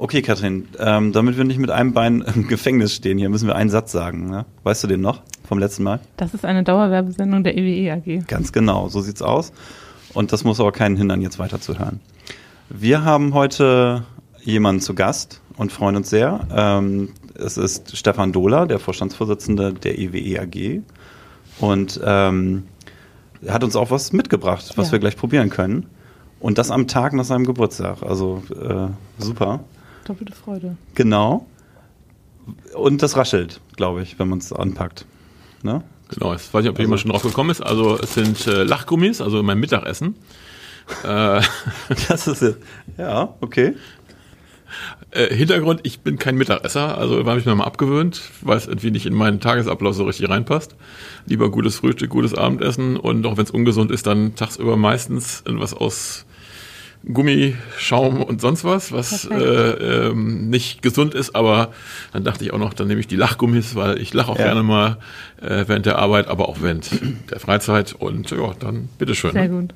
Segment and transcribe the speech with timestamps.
[0.00, 3.56] Okay, Katrin, ähm, damit wir nicht mit einem Bein im Gefängnis stehen, hier müssen wir
[3.56, 4.30] einen Satz sagen.
[4.30, 4.46] Ne?
[4.62, 5.98] Weißt du den noch vom letzten Mal?
[6.16, 8.26] Das ist eine Dauerwerbesendung der EWE AG.
[8.28, 9.52] Ganz genau, so sieht's aus.
[10.14, 12.00] Und das muss aber keinen hindern, jetzt weiterzuhören.
[12.70, 14.04] Wir haben heute
[14.42, 16.46] jemanden zu Gast und freuen uns sehr.
[16.54, 20.80] Ähm, es ist Stefan Dohler, der Vorstandsvorsitzende der EWE AG.
[21.60, 22.64] Und ähm,
[23.42, 24.92] er hat uns auch was mitgebracht, was Ja.
[24.92, 25.86] wir gleich probieren können.
[26.40, 28.02] Und das am Tag nach seinem Geburtstag.
[28.02, 28.86] Also äh,
[29.22, 29.60] super.
[30.08, 30.78] Doppelte Freude.
[30.94, 31.46] Genau.
[32.74, 35.04] Und das raschelt, glaube ich, wenn man es anpackt.
[35.62, 35.82] Ne?
[36.08, 37.60] Genau, ich weiß nicht, ob jemand schon drauf gekommen ist.
[37.60, 40.16] Also es sind äh, Lachgummis, also mein Mittagessen.
[41.04, 41.42] Äh,
[42.08, 42.54] Das ist ja,
[42.96, 43.74] ja okay.
[45.10, 48.90] äh, Hintergrund, ich bin kein Mittagesser, also habe ich mir mal abgewöhnt, weil es irgendwie
[48.90, 50.74] nicht in meinen Tagesablauf so richtig reinpasst.
[51.26, 55.74] Lieber gutes Frühstück, gutes Abendessen und auch wenn es ungesund ist, dann tagsüber meistens irgendwas
[55.74, 56.24] aus
[57.12, 61.72] Gummi, Schaum und sonst was, was äh, ähm, nicht gesund ist, aber
[62.12, 64.44] dann dachte ich auch noch, dann nehme ich die Lachgummis, weil ich lache auch Ja.
[64.46, 64.98] gerne mal
[65.40, 66.90] äh, während der Arbeit, aber auch während
[67.30, 69.32] der Freizeit und ja, dann bitteschön.
[69.32, 69.48] Sehr ne?
[69.48, 69.74] gut.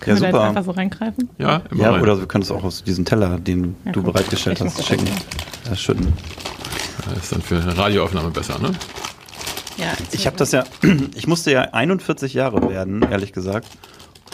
[0.00, 0.38] Können Ja, wir da super.
[0.48, 1.30] jetzt einfach so reingreifen?
[1.38, 2.02] Ja, immer Ja, rein.
[2.02, 4.12] oder wir können es auch aus diesem Teller, den Ja, du guck.
[4.12, 5.08] bereitgestellt hast, schicken.
[5.64, 6.12] das Äh, schütten.
[7.08, 8.72] Das ist dann für eine Radioaufnahme besser, ne?
[9.76, 9.92] Ja.
[10.12, 10.64] Ich habe das ja,
[11.14, 13.68] ich musste ja 41 Jahre werden, ehrlich gesagt,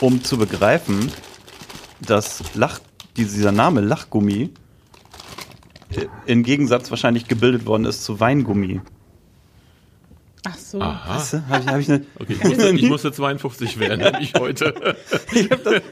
[0.01, 1.11] um zu begreifen,
[2.07, 2.81] dass Lach,
[3.17, 4.51] dieser Name Lachgummi
[5.95, 8.81] äh, im Gegensatz wahrscheinlich gebildet worden ist zu Weingummi.
[10.49, 10.81] Ach so.
[10.81, 11.17] Aha.
[11.17, 11.43] Weißt du?
[11.51, 14.95] Hab ich, hab ich eine, Okay, ich musste, ich musste 52 werden, nicht heute.
[15.35, 15.83] ich hab das,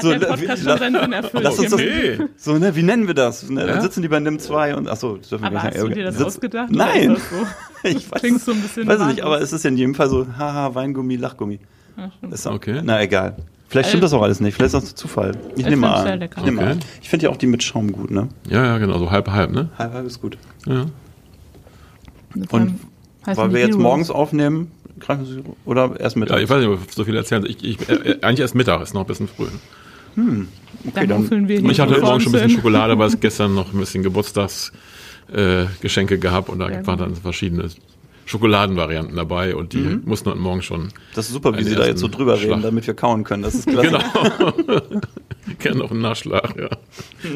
[0.00, 1.42] so, Der ne, Podcast schon seinen erfüllt.
[1.42, 2.18] Lass uns das, Okay.
[2.36, 3.48] so, ne, wie nennen wir das?
[3.50, 3.66] Ne, Ja?
[3.66, 5.82] Dann sitzen die bei NIM 2 und, achso, das dürfen wir Aber gar hast nicht
[5.84, 6.70] du dir das Sitz- ausgedacht?
[6.70, 7.16] Nein.
[7.16, 7.46] so?
[7.88, 10.08] Ich weiß, Klingt so ein bisschen weiß ich nicht, aber es ist in jedem Fall
[10.08, 11.60] so, haha, Weingummi, Lachgummi.
[12.18, 12.32] Stimmt.
[12.34, 12.80] Ist auch, Okay.
[12.84, 13.36] Na, egal.
[13.68, 15.32] Vielleicht stimmt Äh, das auch alles nicht, vielleicht ist das Zufall.
[15.54, 16.22] Ich, Ich nehme mal an.
[16.22, 16.58] Ich, Okay.
[16.60, 16.80] an.
[17.02, 18.28] ich finde ja auch die mit Schaum gut, ne?
[18.48, 19.68] Ja, ja, genau, so halb halb, ne?
[19.78, 20.38] Halb, halb ist gut.
[20.66, 20.86] Ja.
[22.50, 22.80] Und
[23.24, 26.30] Weil wir jetzt morgens aufnehmen, greifen Sie, oder erst mit?
[26.30, 27.44] ja, ich weiß nicht, ob ich so viel erzählen.
[27.46, 29.46] Ich, ich, äh, eigentlich erst Mittag, ist noch ein bisschen früh.
[30.14, 30.48] Dann
[30.94, 33.72] dann- muffeln wir ich hatte heute Morgen schon ein bisschen Schokolade, weil es gestern noch
[33.72, 37.68] ein bisschen Geburtstagsgeschenke äh, gehabt und da waren dann verschiedene
[38.26, 40.88] Schokoladenvarianten dabei und die mussten heute Morgen schon.
[41.14, 42.50] Das ist super, wie Sie da jetzt so drüber Schlag.
[42.50, 43.44] reden, damit wir kauen können.
[43.44, 43.88] Das ist klasse.
[43.88, 44.52] Genau.
[45.60, 46.68] Gerne noch einen Nachschlag, ja.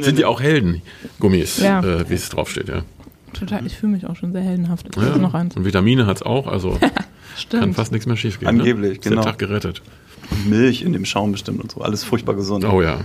[0.03, 1.81] Sind ja auch Heldengummis, Ja.
[1.81, 2.83] äh, wie es draufsteht, ja.
[3.33, 4.89] Total, ich fühle mich auch schon sehr heldenhaft.
[4.91, 5.17] Ich ja.
[5.17, 5.57] noch eins.
[5.57, 6.77] Und Vitamine hat's auch, also
[7.51, 8.49] kann fast nichts mehr schief gehen.
[8.49, 8.97] Angeblich, ne?
[8.97, 9.23] Ist genau.
[9.23, 9.83] Der Tag gerettet.
[10.49, 11.81] Milch in dem Schaum bestimmt und so.
[11.81, 12.65] Alles furchtbar gesund.
[12.65, 13.01] Oh ja.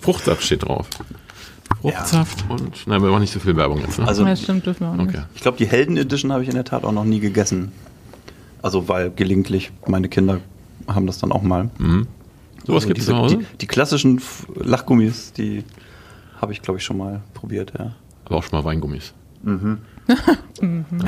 [0.00, 0.88] Fruchtsaft steht drauf.
[1.92, 2.86] Fruchtsaft und.
[2.86, 4.06] Nein, wir machen nicht so viel Werbung jetzt, ne?
[4.08, 5.08] Also, ja, stimmt, dürfen wir auch nicht.
[5.08, 5.24] okay.
[5.34, 7.72] ich glaube, die Helden Edition habe ich in der Tat auch noch nie gegessen.
[8.62, 10.40] Also, weil gelegentlich meine Kinder
[10.88, 11.70] haben das dann auch mal.
[11.78, 12.06] Mhm.
[12.66, 13.38] Sowas Also gibt es zu Hause?
[13.38, 14.20] Die, die klassischen
[14.54, 15.64] Lachgummis, die
[16.40, 17.92] habe ich, glaube ich, schon mal probiert, ja.
[18.24, 19.12] Aber auch schon mal Weingummis.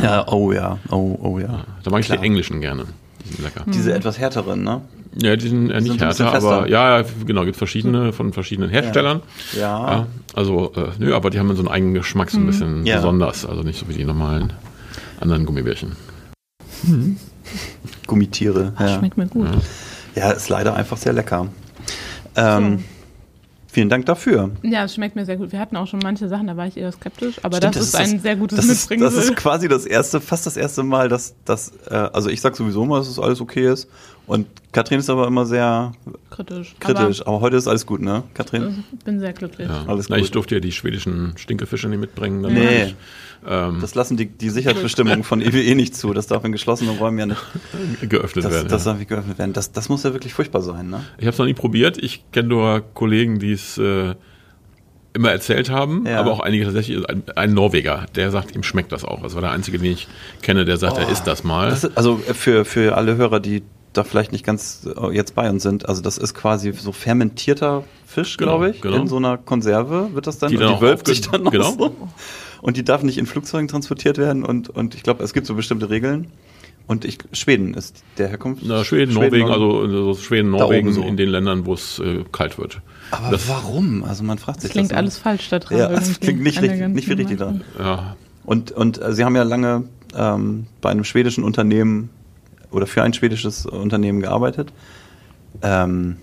[0.02, 1.64] Ja, oh ja, oh, oh ja.
[1.82, 2.18] Da mag ich Klar.
[2.18, 2.86] die englischen gerne.
[3.24, 3.64] Die sind lecker.
[3.66, 4.80] Diese etwas härteren, ne?
[5.18, 8.68] Ja, die sind nicht Sind bisschen härter, aber ja, ja, genau, gibt verschiedene von verschiedenen
[8.68, 9.22] Herstellern.
[9.54, 9.60] Ja.
[9.60, 12.96] Ja, also, äh, nö, aber die haben so einen eigenen Geschmack, so ein bisschen Ja.
[12.96, 13.46] besonders.
[13.46, 14.52] Also nicht so wie die normalen
[15.20, 15.96] anderen Gummibärchen.
[18.06, 18.72] Gummitiere.
[18.76, 18.98] Ach, Ja.
[18.98, 19.48] Schmeckt mir gut.
[20.14, 21.48] ja, ist leider einfach sehr lecker.
[22.36, 22.84] Ähm,
[23.68, 24.52] Vielen Dank dafür.
[24.62, 25.52] Ja, es schmeckt mir sehr gut.
[25.52, 27.94] Wir hatten auch schon manche Sachen, da war ich eher skeptisch, aber Stimmt, das, ist
[27.96, 31.34] ein sehr gutes das ist, das ist quasi das erste, fast das erste Mal, dass,
[31.44, 33.90] dass äh, also ich sag sowieso mal, dass es alles okay ist.
[34.26, 35.92] Und Katrin ist aber immer sehr
[36.30, 36.74] kritisch.
[36.80, 37.22] kritisch.
[37.26, 38.84] Aber, heute ist alles gut, ne, Aber Katrin?
[38.98, 39.68] ich bin sehr glücklich.
[39.68, 39.84] Ja.
[39.86, 40.34] Alles Na, ich gut.
[40.34, 42.42] durfte ja die schwedischen Stinkefische nicht mitbringen.
[42.42, 42.84] Dann Nee.
[42.86, 42.96] ich,
[43.48, 46.12] ähm, Das lassen die, die Sicherheitsbestimmungen von EWE nicht zu.
[46.12, 47.40] Das darf in geschlossenen Räumen ja nicht.
[48.08, 48.68] geöffnet Das, werden.
[48.68, 48.90] das ja.
[48.90, 49.52] darf nicht geöffnet werden.
[49.52, 51.04] Das, das muss ja wirklich furchtbar sein, ne?
[51.18, 51.96] Ich habe es noch nie probiert.
[51.96, 54.16] Ich kenne nur Kollegen, die es äh,
[55.14, 56.18] immer erzählt haben, Ja.
[56.20, 57.08] aber auch einige tatsächlich.
[57.08, 59.22] Ein, ein Norweger, der sagt, ihm schmeckt das auch.
[59.22, 60.08] Das war der einzige, den ich
[60.42, 61.70] kenne, der sagt, er isst das mal.
[61.70, 63.62] Das ist, also für, für alle Hörer, die
[63.96, 67.84] da vielleicht nicht ganz äh, jetzt bei uns sind, also das ist quasi so fermentierter
[68.06, 68.96] Fisch, Genau, glaube ich, genau.
[68.96, 71.42] in so einer Konserve wird das dann Die und dann die auch wölbt sich dann
[71.42, 71.72] noch genau.
[71.72, 71.96] so.
[72.62, 75.54] Und die darf nicht in Flugzeugen transportiert werden und, und ich glaube, es gibt so
[75.54, 76.28] bestimmte Regeln.
[76.88, 78.62] Und ich, Schweden ist der Herkunft.
[78.64, 81.02] Na, Schweden, Norwegen, also also Schweden, Da Norwegen so.
[81.02, 82.80] in den Ländern, wo es äh, kalt wird.
[83.10, 84.04] Aber das- warum?
[84.04, 84.98] Also man fragt sich Das klingt das.
[84.98, 85.78] alles falsch da dran.
[85.78, 87.64] Ja, das klingt nicht richtig, nicht wie richtig dran.
[87.76, 88.14] Ja,
[88.44, 89.82] Und, und äh, Sie haben ja lange
[90.14, 92.08] ähm, bei einem schwedischen Unternehmen
[92.70, 94.72] oder für ein schwedisches Unternehmen gearbeitet.
[95.62, 96.18] Ähm,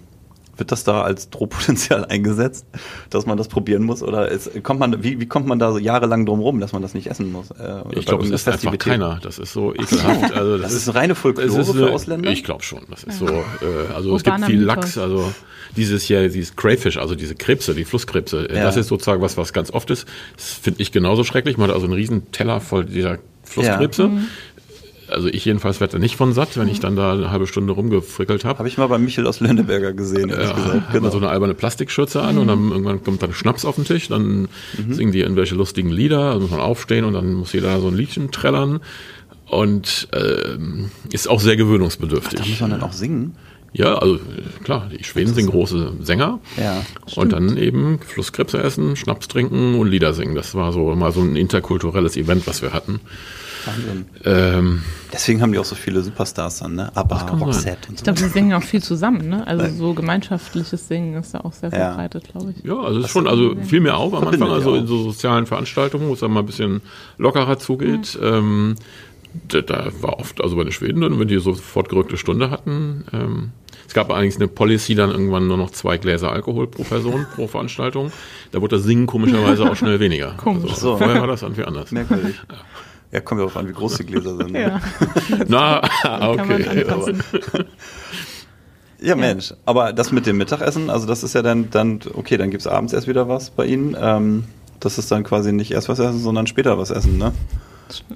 [0.55, 2.65] Wird das da als Drohpotenzial eingesetzt,
[3.09, 4.03] dass man das probieren muss?
[4.03, 6.81] Oder ist, kommt man, wie, wie kommt man da so jahrelang drum rum, dass man
[6.81, 7.49] das nicht essen muss?
[7.51, 9.19] Äh, ich glaube, es ist einfach keiner.
[9.23, 10.33] Das ist so ekelhaft.
[10.33, 12.29] Also das, das ist eine reine Folklore ist für Ausländer?
[12.29, 12.81] Ich glaube schon.
[12.89, 15.33] Das ist so, äh, also es gibt viel Lachs, also
[15.75, 18.63] dieses hier, dieses Crayfish, also diese Krebse, die Flusskrebse, ja.
[18.63, 20.07] das ist sozusagen was, was ganz oft ist.
[20.35, 21.57] Das finde ich genauso schrecklich.
[21.57, 24.03] Man hat also einen riesen Teller voll dieser Flusskrebse.
[24.03, 24.07] Ja.
[24.09, 24.27] Mhm
[25.13, 27.73] also ich jedenfalls werde da nicht von satt, wenn ich dann da eine halbe Stunde
[27.73, 28.59] rumgefrickelt habe.
[28.59, 30.91] Habe ich mal bei Michel aus Lönneberger gesehen, ehrlich ja, gesagt.
[30.91, 31.09] Genau.
[31.09, 32.41] so eine alberne Plastikschürze an mhm.
[32.41, 34.93] und dann irgendwann kommt dann Schnaps auf den Tisch, dann mhm.
[34.93, 37.95] singen die irgendwelche lustigen Lieder, also muss man aufstehen und dann muss jeder so ein
[37.95, 38.79] Liedchen trällern
[39.47, 40.57] und äh,
[41.11, 42.39] ist auch sehr gewöhnungsbedürftig.
[42.39, 43.35] Ach, da muss man dann auch singen?
[43.73, 44.19] Ja, also
[44.63, 46.39] klar, die Schweden sind große Sänger.
[46.57, 46.85] Ja.
[47.15, 50.35] Und dann eben Flusskrebse essen, Schnaps trinken und Lieder singen.
[50.35, 52.99] Das war so mal so ein interkulturelles Event, was wir hatten.
[53.67, 54.05] Wahnsinn.
[54.25, 54.81] Ähm,
[55.13, 56.91] Deswegen haben die auch so viele Superstars dann, ne?
[56.95, 58.01] Aber Roxette und so.
[58.01, 59.45] Ich glaube, sie singen auch viel zusammen, ne?
[59.45, 62.65] Also so gemeinschaftliches Singen ist ja auch sehr verbreitet, glaube ich.
[62.65, 65.45] Ja, also es ist schon, also viel mehr auf am Anfang, also in so sozialen
[65.45, 66.81] Veranstaltungen, wo es dann mal ein bisschen
[67.17, 68.17] lockerer zugeht.
[68.19, 68.25] Mhm.
[68.27, 68.75] Ähm,
[69.47, 73.05] da, da, war oft, also bei den Schweden dann, wenn die sofort gerückte Stunde hatten.
[73.13, 73.51] Ähm,
[73.87, 77.47] es gab allerdings eine Policy, dann irgendwann nur noch zwei Gläser Alkohol pro Person, pro
[77.47, 78.11] Veranstaltung.
[78.51, 80.33] Da wurde das Singen komischerweise auch schnell weniger.
[80.37, 80.71] Komisch.
[80.71, 80.97] Also, so.
[80.97, 81.91] Vorher war das irgendwie anders.
[81.91, 82.35] Merkwürdig.
[82.49, 82.57] Ja.
[83.13, 84.51] Ja, kommt ja auch an, wie groß die Gläser sind.
[84.51, 84.61] Ne?
[84.61, 84.81] Ja.
[85.47, 86.85] Na, okay.
[89.03, 89.53] Ja, Mensch.
[89.65, 92.67] Aber das mit dem Mittagessen, also das ist ja dann, dann okay, dann gibt es
[92.67, 93.97] abends erst wieder was bei Ihnen.
[93.99, 94.45] Ähm,
[94.79, 97.33] das ist dann quasi nicht erst was essen, sondern später was essen, ne?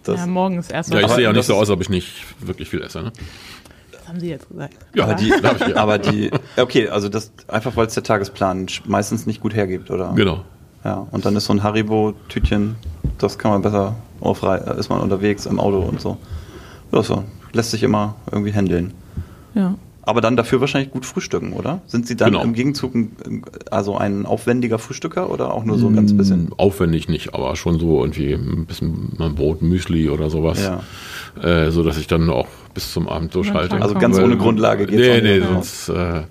[0.03, 1.89] Das, ja, morgens erst was Ja, ich sehe ja nicht so aus, als ob ich
[1.89, 3.11] nicht wirklich viel esse, ne?
[3.91, 4.75] Das haben Sie jetzt gesagt.
[4.95, 5.33] Ja, aber die,
[5.75, 10.13] aber die, okay, also das einfach, weil es der Tagesplan meistens nicht gut hergibt, oder?
[10.15, 10.45] Genau.
[10.85, 12.77] Ja, und dann ist so ein Haribo-Tütchen,
[13.17, 16.17] das kann man besser aufrei ist man unterwegs im Auto und so.
[16.91, 17.23] Ja, so.
[17.53, 18.93] Lässt sich immer irgendwie handeln.
[19.53, 19.75] Ja.
[20.07, 21.81] Aber dann dafür wahrscheinlich gut frühstücken, oder?
[21.85, 22.43] Sind Sie dann genau.
[22.43, 26.49] im Gegenzug ein, also ein aufwendiger Frühstücker oder auch nur so ein ganz bisschen?
[26.55, 30.63] Aufwendig nicht, aber schon so irgendwie ein bisschen Brot, Müsli oder sowas.
[30.63, 30.81] Ja.
[31.43, 33.81] Äh, so dass ich dann auch bis zum Abend so schalte.
[33.81, 36.21] Also ganz ohne Grundlage geht es Nee, nee, sonst äh,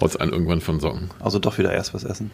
[0.00, 1.10] haut es einen irgendwann von Socken.
[1.18, 2.30] Also doch wieder erst was essen.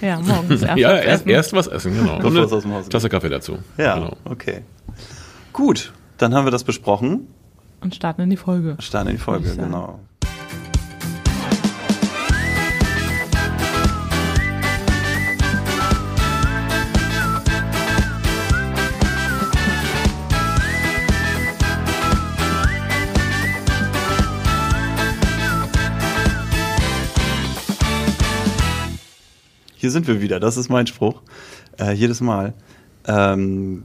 [0.00, 1.28] Ja, morgens erst ja, was erst, essen.
[1.28, 2.16] erst was essen, genau.
[2.16, 3.58] Und eine aus dem Haus Tasse Kaffee dazu.
[3.76, 4.16] Ja, genau.
[4.24, 4.62] okay.
[5.52, 7.28] Gut, dann haben wir das besprochen.
[7.80, 8.76] Und starten in die Folge.
[8.78, 10.00] Starten in die Folge, genau.
[29.82, 31.22] Hier sind wir wieder, das ist mein Spruch.
[31.76, 32.54] Äh, jedes Mal.
[33.04, 33.82] Ähm,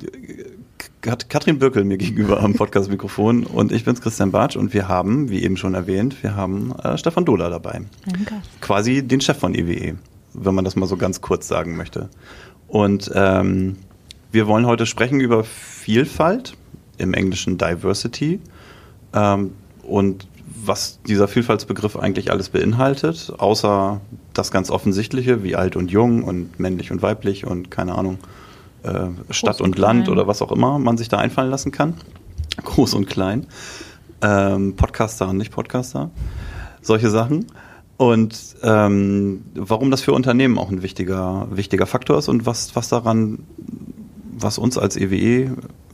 [1.07, 5.31] hat Katrin Böckel mir gegenüber am Podcast-Mikrofon und ich bin's Christian Bartsch und wir haben,
[5.31, 7.81] wie eben schon erwähnt, wir haben äh, Stefan Dohler dabei.
[8.61, 9.95] Quasi den Chef von EWE, e,
[10.35, 12.09] wenn man das mal so ganz kurz sagen möchte.
[12.67, 13.77] Und ähm,
[14.31, 16.55] wir wollen heute sprechen über Vielfalt,
[16.99, 18.39] im Englischen Diversity,
[19.13, 20.27] ähm, und
[20.63, 23.99] was dieser Vielfaltsbegriff eigentlich alles beinhaltet, außer
[24.37, 28.19] das ganz Offensichtliche, wie alt und jung und männlich und weiblich und keine Ahnung,
[28.83, 31.95] äh, Stadt und, und Land oder was auch immer man sich da einfallen lassen kann.
[32.63, 33.47] Groß und klein.
[34.21, 36.09] Ähm, Podcaster und Nicht-Podcaster.
[36.81, 37.45] Solche Sachen.
[37.97, 42.89] Und ähm, warum das für Unternehmen auch ein wichtiger, wichtiger Faktor ist und was, was
[42.89, 43.39] daran,
[44.37, 45.49] was uns als EWE e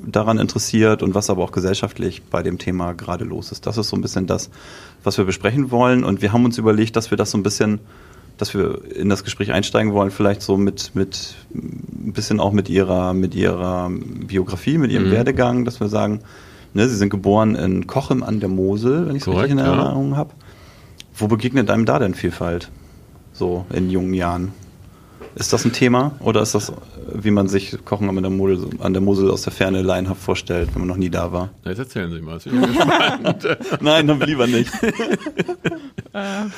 [0.05, 3.65] daran interessiert und was aber auch gesellschaftlich bei dem Thema gerade los ist.
[3.65, 4.49] Das ist so ein bisschen das,
[5.03, 6.03] was wir besprechen wollen.
[6.03, 7.79] Und wir haben uns überlegt, dass wir das so ein bisschen
[8.37, 12.69] dass wir in das Gespräch einsteigen wollen, vielleicht so mit, mit ein bisschen auch mit
[12.69, 15.11] ihrer, mit ihrer Biografie, mit ihrem mhm.
[15.11, 16.21] Werdegang, dass wir sagen,
[16.73, 20.11] ne, sie sind geboren in Kochem an der Mosel, wenn ich es richtig in Erinnerung
[20.11, 20.17] ja.
[20.17, 20.31] habe.
[21.15, 22.69] Wo begegnet einem da denn Vielfalt?
[23.33, 24.51] So in jungen Jahren?
[25.35, 26.71] Ist das ein Thema oder ist das,
[27.11, 30.69] wie man sich Kochen an der, Mosel, an der Mosel aus der Ferne laienhaft vorstellt,
[30.73, 31.49] wenn man noch nie da war?
[31.65, 32.39] jetzt erzählen Sie mal.
[33.81, 34.71] Nein, dann lieber nicht.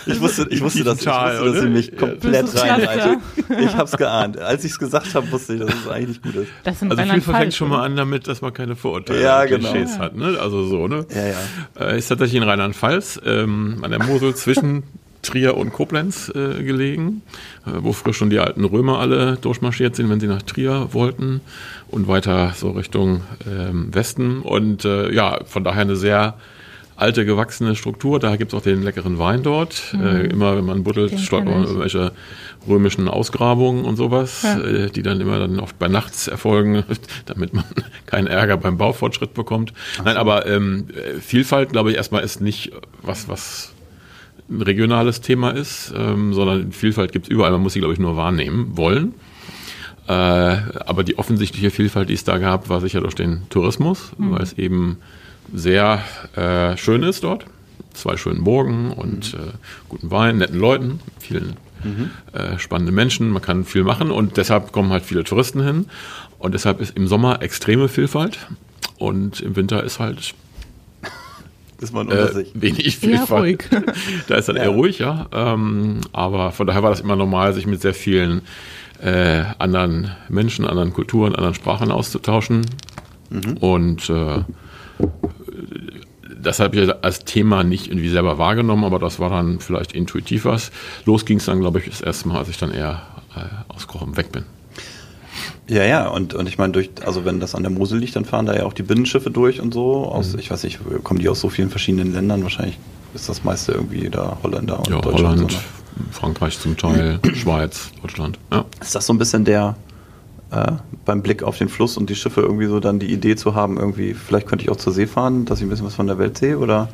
[0.05, 2.61] ich wusste, ich wusste, dass, ich wusste, dass Sie mich komplett ja.
[2.61, 3.19] reinreitet.
[3.59, 4.39] Ich habe es geahnt.
[4.39, 6.51] Als ich es gesagt habe, wusste ich, dass es eigentlich nicht gut ist.
[6.63, 9.71] Das also viel fängt schon mal an damit, dass man keine Vorurteile ja, genau.
[9.71, 10.15] Klischees hat.
[10.15, 10.37] Ne?
[10.39, 11.05] Also so, ne?
[11.13, 11.37] Ja, ja.
[11.91, 14.83] Äh, ist tatsächlich in Rheinland-Pfalz, ähm, an der Mosel zwischen
[15.25, 17.21] Trier und Koblenz äh, gelegen,
[17.65, 21.41] äh, wo früher schon die alten Römer alle durchmarschiert sind, wenn sie nach Trier wollten
[21.89, 24.41] und weiter so Richtung ähm, Westen.
[24.41, 26.35] Und äh, ja, von daher eine sehr
[26.95, 28.19] alte gewachsene Struktur.
[28.19, 29.93] Da gibt es auch den leckeren Wein dort.
[29.93, 30.05] Mhm.
[30.05, 32.11] Äh, immer wenn man buddelt, stolpert man irgendwelche
[32.67, 34.59] römischen Ausgrabungen und sowas, ja.
[34.59, 36.83] äh, die dann immer dann oft bei nachts erfolgen,
[37.25, 37.65] damit man
[38.05, 39.73] keinen Ärger beim Baufortschritt bekommt.
[39.99, 40.87] Ach Nein, aber ähm,
[41.19, 43.74] Vielfalt, glaube ich, erstmal ist nicht was, was
[44.49, 47.51] ein regionales Thema ist, ähm, sondern Vielfalt gibt es überall.
[47.51, 49.13] Man muss sie, glaube ich, nur wahrnehmen wollen.
[50.07, 54.31] Äh, aber die offensichtliche Vielfalt, die es da gab, war sicher durch den Tourismus, mhm.
[54.31, 54.97] weil es eben
[55.53, 56.03] sehr
[56.35, 57.45] äh, schön ist dort.
[57.93, 59.39] Zwei schönen Burgen und mhm.
[59.39, 59.51] äh,
[59.89, 62.11] guten Wein, netten Leuten, vielen mhm.
[62.33, 63.29] äh, spannenden Menschen.
[63.31, 65.87] Man kann viel machen und deshalb kommen halt viele Touristen hin.
[66.37, 68.37] Und deshalb ist im Sommer extreme Vielfalt
[68.97, 70.35] und im Winter ist halt
[71.81, 72.51] ist man unter äh, sich.
[72.53, 73.69] Wenig Vielfalt.
[73.71, 73.81] Ja,
[74.27, 74.63] da ist dann ja.
[74.63, 75.27] eher ruhig, ja.
[75.31, 78.41] Ähm, aber von daher war das immer normal, sich mit sehr vielen
[79.01, 82.65] äh, anderen Menschen, anderen Kulturen, anderen Sprachen auszutauschen.
[83.29, 83.57] Mhm.
[83.57, 84.43] Und äh,
[86.41, 90.45] das habe ich als Thema nicht irgendwie selber wahrgenommen, aber das war dann vielleicht intuitiv
[90.45, 90.71] was.
[91.05, 93.01] Los ging es dann, glaube ich, das erste Mal, als ich dann eher
[93.35, 94.45] äh, aus Kochen weg bin.
[95.67, 98.25] Ja, ja, und, und ich meine, durch, also wenn das an der Mosel liegt, dann
[98.25, 100.05] fahren da ja auch die Binnenschiffe durch und so.
[100.05, 100.39] Aus, mhm.
[100.39, 102.43] ich weiß nicht, kommen die aus so vielen verschiedenen Ländern?
[102.43, 102.77] Wahrscheinlich
[103.15, 105.39] ist das meiste irgendwie da Holländer und ja, Deutschland.
[105.39, 105.63] Holland, so, ne?
[106.11, 108.37] Frankreich zum Teil, Schweiz, Deutschland.
[108.51, 108.65] Ja.
[108.81, 109.75] Ist das so ein bisschen der
[110.51, 110.73] äh,
[111.05, 113.77] beim Blick auf den Fluss und die Schiffe irgendwie so dann die Idee zu haben,
[113.77, 116.17] irgendwie, vielleicht könnte ich auch zur See fahren, dass ich ein bisschen was von der
[116.17, 116.57] Welt sehe?
[116.57, 116.89] Oder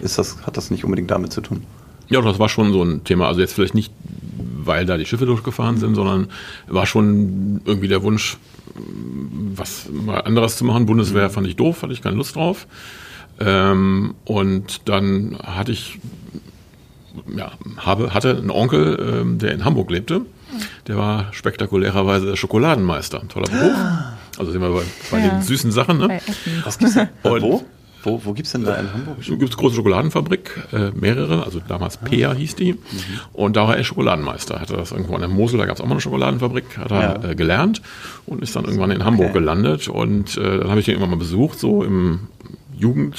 [0.00, 1.64] ist das, hat das nicht unbedingt damit zu tun?
[2.08, 3.28] Ja, das war schon so ein Thema.
[3.28, 3.92] Also jetzt vielleicht nicht,
[4.64, 6.28] weil da die Schiffe durchgefahren sind, sondern
[6.66, 8.36] war schon irgendwie der Wunsch,
[9.54, 10.86] was mal anderes zu machen.
[10.86, 12.66] Bundeswehr fand ich doof, hatte ich keine Lust drauf.
[13.40, 15.98] Ähm, und dann hatte ich,
[17.34, 20.22] ja, habe, hatte einen Onkel, ähm, der in Hamburg lebte.
[20.86, 23.26] Der war spektakulärerweise der Schokoladenmeister.
[23.28, 23.76] Toller Beruf.
[24.38, 25.28] Also sind wir bei, bei ja.
[25.28, 25.98] den süßen Sachen.
[25.98, 26.20] Ne?
[26.64, 27.08] Was gibt's denn?
[27.22, 27.64] Und wo?
[28.02, 29.18] Wo, wo gibt es denn da in Hamburg?
[29.20, 32.04] Es gibt eine große Schokoladenfabrik, äh, mehrere, also damals ah.
[32.04, 32.72] Pea hieß die.
[32.72, 32.78] Mhm.
[33.32, 34.60] Und da war er Schokoladenmeister.
[34.60, 37.22] Hatte das irgendwo an der Mosel, da gab es auch mal eine Schokoladenfabrik, hat er
[37.22, 37.30] ja.
[37.30, 37.80] äh, gelernt
[38.26, 39.38] und ist dann irgendwann in Hamburg okay.
[39.38, 39.88] gelandet.
[39.88, 42.20] Und äh, dann habe ich den irgendwann mal besucht, so im
[42.76, 43.16] Jugend,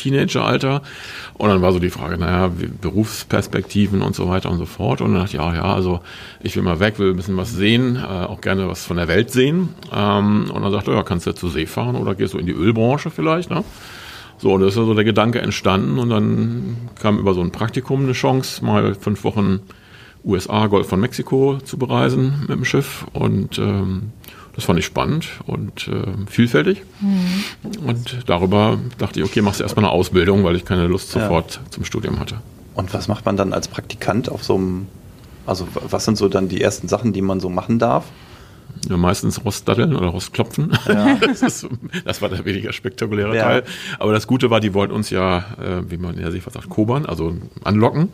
[0.00, 0.82] Teenageralter.
[1.34, 2.50] Und dann war so die Frage, naja,
[2.80, 5.00] Berufsperspektiven und so weiter und so fort.
[5.00, 6.00] Und dann dachte ich, ja, ja, also
[6.40, 9.08] ich will mal weg, will ein bisschen was sehen, äh, auch gerne was von der
[9.08, 9.70] Welt sehen.
[9.92, 12.46] Ähm, und dann sagte er, ja, kannst du zur See fahren oder gehst du in
[12.46, 13.64] die Ölbranche vielleicht, ne?
[14.40, 18.04] So, und da ist so der Gedanke entstanden und dann kam über so ein Praktikum
[18.04, 19.60] eine Chance, mal fünf Wochen
[20.24, 24.12] USA, Golf von Mexiko zu bereisen mit dem Schiff und ähm,
[24.54, 26.82] das fand ich spannend und äh, vielfältig.
[27.00, 27.86] Mhm.
[27.86, 31.56] Und darüber dachte ich, okay, machst du erstmal eine Ausbildung, weil ich keine Lust sofort
[31.56, 31.70] ja.
[31.70, 32.36] zum Studium hatte.
[32.74, 34.86] Und was macht man dann als Praktikant auf so einem,
[35.46, 38.06] also was sind so dann die ersten Sachen, die man so machen darf?
[38.88, 40.72] Ja, meistens Rostdatteln oder Rostklopfen.
[40.88, 41.18] Ja.
[41.30, 41.68] Das, ist,
[42.04, 43.42] das, war der weniger spektakuläre ja.
[43.42, 43.62] Teil.
[43.98, 46.68] Aber das Gute war, die wollten uns ja, äh, wie man in der Seefahrt sagt,
[46.68, 48.08] kobern, also anlocken.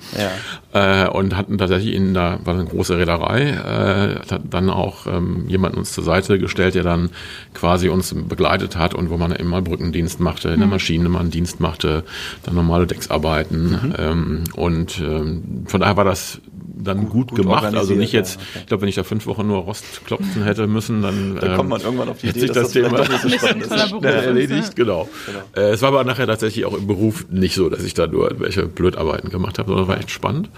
[0.72, 1.04] Ja.
[1.04, 5.44] Äh, und hatten tatsächlich in da war eine große Reederei, äh, hat dann auch ähm,
[5.48, 7.10] jemanden uns zur Seite gestellt, der dann
[7.54, 10.72] quasi uns begleitet hat und wo man immer Brückendienst machte, in der mhm.
[10.72, 12.04] Maschine man Dienst machte,
[12.44, 13.70] dann normale Decksarbeiten.
[13.70, 13.94] Mhm.
[13.98, 16.40] Ähm, und ähm, von daher war das
[16.76, 17.74] dann gut, gut gemacht.
[17.74, 18.58] Also nicht jetzt, ja, okay.
[18.60, 21.70] ich glaube, wenn ich da fünf Wochen nur Rost klopfen hätte müssen, dann, dann kommt
[21.70, 24.04] man ähm, irgendwann auf die Idee, dass das, Thema doch nicht so spannend ist.
[24.04, 25.08] Erledigt, genau.
[25.26, 25.66] genau.
[25.68, 28.30] Äh, es war aber nachher tatsächlich auch im Beruf nicht so, dass ich da nur
[28.38, 30.50] welche Blödarbeiten gemacht habe, sondern war echt spannend.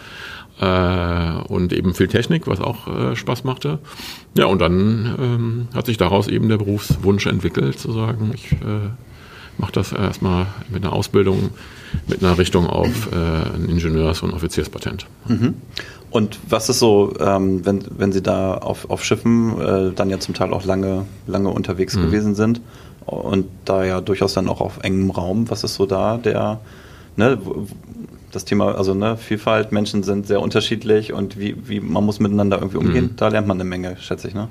[0.61, 3.79] Äh, und eben viel Technik, was auch äh, Spaß machte.
[4.37, 8.91] Ja, und dann ähm, hat sich daraus eben der Berufswunsch entwickelt, zu sagen, ich äh,
[9.59, 11.51] mache das erstmal mit einer Ausbildung,
[12.07, 15.07] mit einer Richtung auf äh, ein Ingenieurs- und Offizierspatent.
[15.29, 15.55] Mhm.
[16.11, 20.19] Und was ist so, ähm, wenn, wenn Sie da auf, auf Schiffen äh, dann ja
[20.19, 22.07] zum Teil auch lange, lange unterwegs mhm.
[22.07, 22.61] gewesen sind
[23.05, 26.61] und da ja durchaus dann auch auf engem Raum, was ist so da der,
[27.17, 27.39] ne,
[28.33, 32.59] das Thema, also ne, Vielfalt, Menschen sind sehr unterschiedlich und wie, wie man muss miteinander
[32.59, 33.17] irgendwie umgehen, mhm.
[33.17, 34.49] da lernt man eine Menge, schätze ich, ne?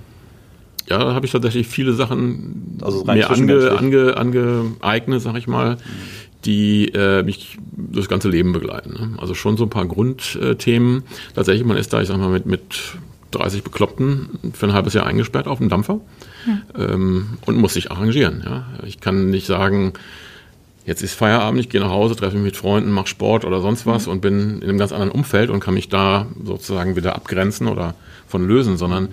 [0.89, 5.75] Ja, da habe ich tatsächlich viele Sachen also mir ange, ange, angeeignet, sag ich mal.
[5.75, 5.79] Mhm
[6.47, 8.93] die äh, mich das ganze Leben begleiten.
[8.93, 9.19] Ne?
[9.19, 11.03] Also schon so ein paar Grundthemen.
[11.35, 12.63] Tatsächlich, man ist da, ich sag mal, mit, mit
[13.31, 15.99] 30 Bekloppten für ein halbes Jahr eingesperrt auf dem Dampfer
[16.47, 16.93] ja.
[16.93, 18.41] ähm, und muss sich arrangieren.
[18.43, 18.65] Ja?
[18.85, 19.93] Ich kann nicht sagen,
[20.85, 23.85] jetzt ist Feierabend, ich gehe nach Hause, treffe mich mit Freunden, mache Sport oder sonst
[23.85, 24.13] was mhm.
[24.13, 27.93] und bin in einem ganz anderen Umfeld und kann mich da sozusagen wieder abgrenzen oder
[28.27, 29.09] von lösen, sondern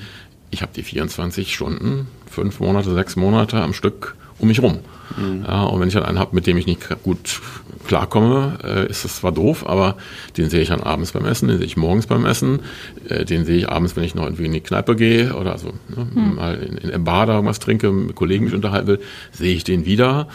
[0.50, 4.78] ich habe die 24 Stunden, fünf Monate, sechs Monate am Stück um mich rum.
[5.16, 5.44] Mhm.
[5.46, 7.40] Ja, und wenn ich dann einen habe, mit dem ich nicht gut
[7.86, 9.96] klarkomme, äh, ist das zwar doof, aber
[10.36, 12.60] den sehe ich dann abends beim Essen, den sehe ich morgens beim Essen,
[13.08, 15.68] äh, den sehe ich abends, wenn ich noch irgendwie in die Kneipe gehe oder so
[15.88, 16.34] ne, mhm.
[16.34, 19.00] mal in, in Bar da irgendwas trinke, mit Kollegen mich unterhalten will,
[19.32, 20.28] sehe ich den wieder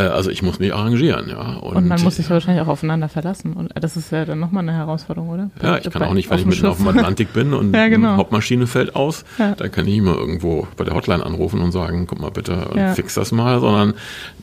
[0.00, 1.54] also ich muss mich arrangieren, ja.
[1.54, 3.52] Und, und man muss sich ja wahrscheinlich auch aufeinander verlassen.
[3.52, 5.50] Und das ist ja dann nochmal eine Herausforderung, oder?
[5.62, 8.08] Ja, ich kann auch nicht, wenn ich mitten auf dem Atlantik bin und ja, genau.
[8.08, 9.54] eine Hauptmaschine fällt aus, ja.
[9.54, 12.94] dann kann ich immer irgendwo bei der Hotline anrufen und sagen, guck mal bitte, ja.
[12.94, 13.94] fix das mal, sondern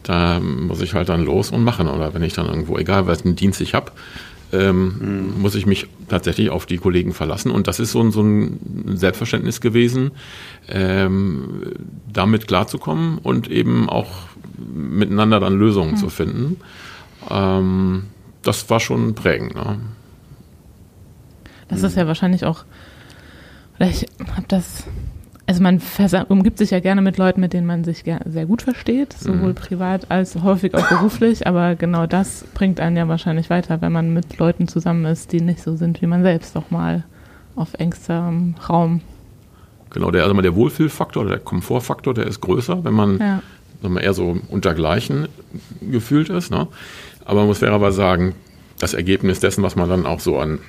[0.03, 1.87] da muss ich halt dann los und machen.
[1.87, 3.91] Oder wenn ich dann irgendwo, egal welchen Dienst ich habe,
[4.53, 5.41] ähm, mhm.
[5.41, 7.51] muss ich mich tatsächlich auf die Kollegen verlassen.
[7.51, 10.11] Und das ist so ein, so ein Selbstverständnis gewesen,
[10.69, 11.73] ähm,
[12.11, 14.30] damit klarzukommen und eben auch
[14.73, 15.97] miteinander dann Lösungen mhm.
[15.97, 16.57] zu finden.
[17.29, 18.03] Ähm,
[18.41, 19.55] das war schon prägend.
[19.55, 19.79] Ne?
[21.67, 22.65] Das ist ja wahrscheinlich auch,
[23.77, 24.85] oder ich habe das
[25.51, 25.81] also man
[26.29, 29.55] umgibt sich ja gerne mit Leuten, mit denen man sich sehr gut versteht, sowohl mhm.
[29.55, 34.13] privat als häufig auch beruflich, aber genau das bringt einen ja wahrscheinlich weiter, wenn man
[34.13, 37.03] mit Leuten zusammen ist, die nicht so sind wie man selbst, doch mal
[37.55, 39.01] auf engstem Raum.
[39.89, 43.43] Genau, der, also der Wohlfühlfaktor, der Komfortfaktor, der ist größer, wenn man, ja.
[43.81, 45.27] Wenn man eher so untergleichen
[45.81, 46.51] gefühlt ist.
[46.51, 46.67] Ne?
[47.25, 48.35] Aber man muss fairerweise sagen,
[48.79, 50.59] das Ergebnis dessen, was man dann auch so an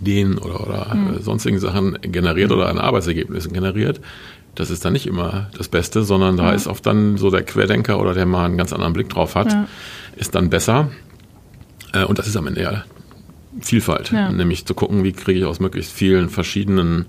[0.00, 1.22] Ideen oder, oder mhm.
[1.22, 4.00] sonstigen Sachen generiert oder an Arbeitsergebnissen generiert,
[4.54, 6.52] das ist dann nicht immer das Beste, sondern da ja.
[6.52, 9.52] ist oft dann so der Querdenker oder der mal einen ganz anderen Blick drauf hat,
[9.52, 9.66] ja.
[10.16, 10.90] ist dann besser.
[11.92, 12.84] Äh, und das ist am Ende ja
[13.60, 14.32] Vielfalt, ja.
[14.32, 17.06] nämlich zu gucken, wie kriege ich aus möglichst vielen verschiedenen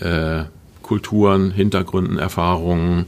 [0.00, 0.44] äh,
[0.82, 3.06] Kulturen, Hintergründen, Erfahrungen,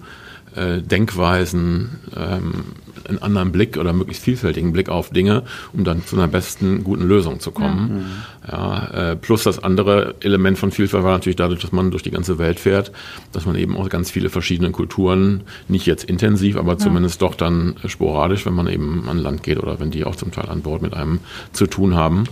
[0.58, 2.64] äh, Denkweisen, ähm,
[3.08, 7.06] einen anderen Blick oder möglichst vielfältigen Blick auf Dinge, um dann zu einer besten, guten
[7.06, 8.06] Lösung zu kommen.
[8.46, 12.02] Ja, ja äh, plus das andere Element von Vielfalt war natürlich dadurch, dass man durch
[12.02, 12.92] die ganze Welt fährt,
[13.32, 16.78] dass man eben auch ganz viele verschiedene Kulturen, nicht jetzt intensiv, aber ja.
[16.78, 20.32] zumindest doch dann sporadisch, wenn man eben an Land geht oder wenn die auch zum
[20.32, 21.20] Teil an Bord mit einem
[21.52, 22.24] zu tun haben,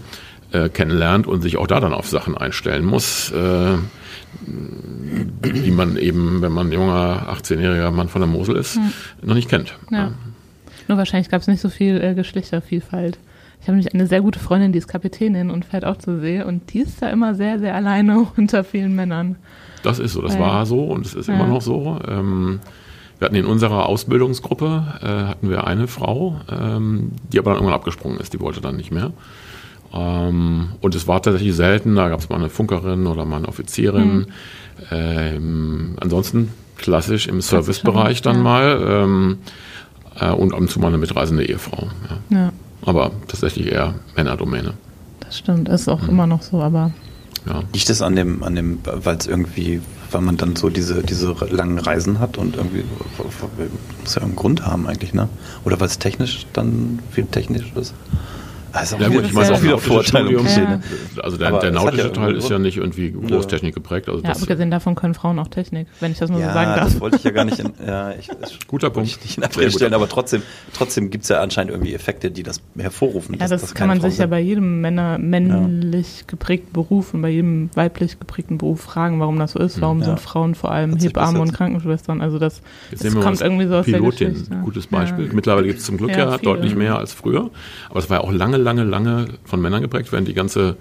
[0.52, 3.30] äh, kennenlernt und sich auch da dann auf Sachen einstellen muss.
[3.30, 3.76] Äh,
[4.44, 8.92] die man eben, wenn man junger 18-jähriger Mann von der Mosel ist, hm.
[9.22, 9.74] noch nicht kennt.
[9.90, 10.12] Ja.
[10.88, 13.18] Nur wahrscheinlich gab es nicht so viel äh, Geschlechtervielfalt.
[13.60, 16.42] Ich habe nämlich eine sehr gute Freundin, die ist Kapitänin und fährt auch zur See
[16.42, 19.36] und die ist da immer sehr, sehr alleine unter vielen Männern.
[19.82, 21.34] Das ist so, das Weil, war so und es ist ja.
[21.34, 21.98] immer noch so.
[22.06, 22.60] Ähm,
[23.18, 27.74] wir hatten in unserer Ausbildungsgruppe äh, hatten wir eine Frau, ähm, die aber dann irgendwann
[27.74, 29.12] abgesprungen ist, die wollte dann nicht mehr.
[29.92, 33.48] Ähm, und es war tatsächlich selten, da gab es mal eine Funkerin oder mal eine
[33.48, 34.18] Offizierin.
[34.18, 34.26] Mhm.
[34.90, 38.42] Ähm, ansonsten klassisch im Servicebereich dann ja.
[38.42, 38.86] mal.
[38.88, 39.38] Ähm,
[40.20, 41.88] äh, und ab und zu mal eine mitreisende Ehefrau.
[42.30, 42.36] Ja.
[42.36, 42.52] ja.
[42.84, 44.74] Aber tatsächlich eher Männerdomäne.
[45.20, 46.10] Das stimmt, ist auch mhm.
[46.10, 46.92] immer noch so, aber.
[47.46, 47.62] Ja.
[47.72, 51.34] Liegt es an dem, an dem, weil es irgendwie, weil man dann so diese, diese
[51.50, 52.84] langen Reisen hat und irgendwie
[54.02, 55.28] muss ja einen Grund haben eigentlich, ne?
[55.64, 57.94] Oder weil es technisch dann viel technisch ist?
[58.76, 60.32] Also ja gut, ich meine auch wieder Vorteile.
[60.32, 60.80] Ja.
[61.22, 64.08] Also der, der nautische ja Teil ist ja nicht irgendwie Großtechnik geprägt.
[64.08, 66.74] Also ja, abgesehen davon können Frauen auch Technik, wenn ich das mal ja, so sagen
[66.74, 66.84] darf.
[66.84, 68.28] das wollte ich ja gar nicht in, ja, ich,
[68.66, 69.08] Guter Punkt.
[69.22, 70.42] nicht in Abrede stellen, aber trotzdem,
[70.74, 73.36] trotzdem gibt es ja anscheinend irgendwie Effekte, die das hervorrufen.
[73.38, 74.24] Ja, das, das kann man Frauen sich sind.
[74.24, 79.38] ja bei jedem Männer, männlich geprägten Beruf und bei jedem weiblich geprägten Beruf fragen, warum
[79.38, 79.80] das so ist.
[79.80, 82.20] Warum sind Frauen vor allem Hebammen und Krankenschwestern?
[82.20, 82.60] Also das,
[82.90, 84.56] das kommt irgendwie so aus Pilotin, der Geschichte.
[84.62, 85.30] Gutes Beispiel.
[85.32, 87.50] Mittlerweile gibt es zum Glück ja, deutlich mehr als früher.
[87.88, 90.76] Aber es war ja auch lange, lange, lange von Männern geprägt, während die ganze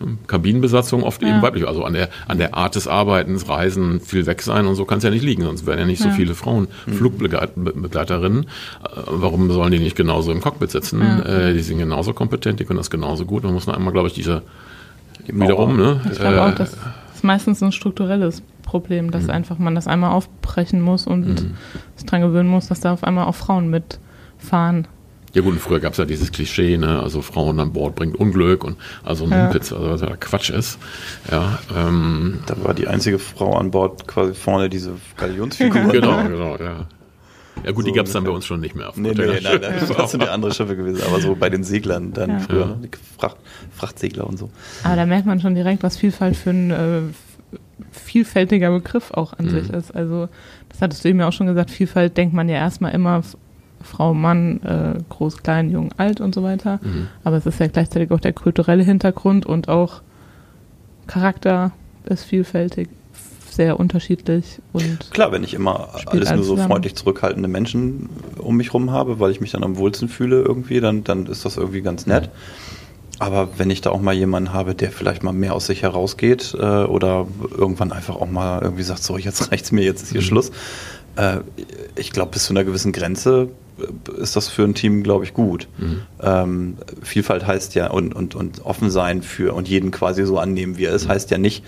[0.00, 1.28] ähm, Kabinenbesatzung oft ja.
[1.28, 4.74] eben weiblich, also an der, an der Art des Arbeitens, Reisen viel weg sein und
[4.74, 6.10] so kann es ja nicht liegen, sonst wären ja nicht ja.
[6.10, 6.92] so viele Frauen mhm.
[6.94, 8.44] Flugbegleiterinnen.
[8.44, 8.46] Äh,
[9.06, 11.00] warum sollen die nicht genauso im Cockpit sitzen?
[11.00, 11.48] Ja.
[11.48, 13.44] Äh, die sind genauso kompetent, die können das genauso gut.
[13.44, 14.42] Man muss noch einmal, glaube ich, diese
[15.26, 16.00] die wiederum, ne?
[16.10, 16.76] Ich glaube auch, äh, das
[17.14, 19.30] ist meistens ein strukturelles Problem, dass mhm.
[19.30, 21.54] einfach man das einmal aufbrechen muss und mhm.
[21.94, 24.88] sich dran gewöhnen muss, dass da auf einmal auch Frauen mitfahren.
[25.36, 26.98] Ja gut, früher gab es ja dieses Klischee, ne?
[26.98, 29.42] also Frauen an Bord bringt Unglück und also ein ja.
[29.42, 30.78] Mumpitz, also was ja Quatsch ist.
[31.30, 35.82] Ja, ähm, da war die einzige Frau an Bord quasi vorne diese Galionsfigur.
[35.92, 36.86] genau, genau, ja.
[37.66, 38.90] Ja gut, so die gab es dann bei uns schon nicht mehr.
[38.96, 42.14] Nee, nee, nein, nein, das sind ja andere Schiffe gewesen, aber so bei den Seglern
[42.14, 42.38] dann ja.
[42.38, 42.78] früher, ne?
[42.84, 43.36] die Fracht,
[43.72, 44.48] Frachtsegler und so.
[44.84, 47.00] Aber da merkt man schon direkt, was Vielfalt für ein äh,
[47.90, 49.50] vielfältiger Begriff auch an mhm.
[49.50, 49.94] sich ist.
[49.94, 50.30] Also
[50.70, 53.22] das hattest du eben ja auch schon gesagt, Vielfalt denkt man ja erstmal immer
[53.82, 56.80] Frau, Mann, äh, groß, klein, jung, alt und so weiter.
[56.82, 57.08] Mhm.
[57.24, 60.02] Aber es ist ja gleichzeitig auch der kulturelle Hintergrund und auch
[61.06, 61.72] Charakter
[62.04, 62.88] ist vielfältig,
[63.50, 66.68] sehr unterschiedlich und klar, wenn ich immer alles nur so zusammen.
[66.68, 70.80] freundlich zurückhaltende Menschen um mich rum habe, weil ich mich dann am wohlsten fühle irgendwie,
[70.80, 72.30] dann dann ist das irgendwie ganz nett.
[73.18, 76.54] Aber wenn ich da auch mal jemanden habe, der vielleicht mal mehr aus sich herausgeht
[76.58, 80.20] äh, oder irgendwann einfach auch mal irgendwie sagt, so jetzt reicht's mir, jetzt ist hier
[80.20, 80.26] mhm.
[80.26, 80.50] Schluss.
[81.16, 81.38] Äh,
[81.96, 83.48] ich glaube, bis zu einer gewissen Grenze
[84.16, 85.68] ist das für ein Team, glaube ich, gut.
[85.78, 86.02] Mhm.
[86.20, 90.78] Ähm, Vielfalt heißt ja und, und, und offen sein für und jeden quasi so annehmen,
[90.78, 91.10] wie er ist, mhm.
[91.10, 91.64] heißt ja nicht,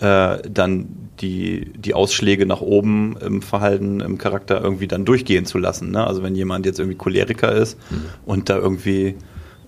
[0.00, 0.88] äh, dann
[1.20, 5.90] die, die Ausschläge nach oben im Verhalten, im Charakter irgendwie dann durchgehen zu lassen.
[5.90, 6.06] Ne?
[6.06, 8.04] Also wenn jemand jetzt irgendwie Choleriker ist mhm.
[8.26, 9.14] und da irgendwie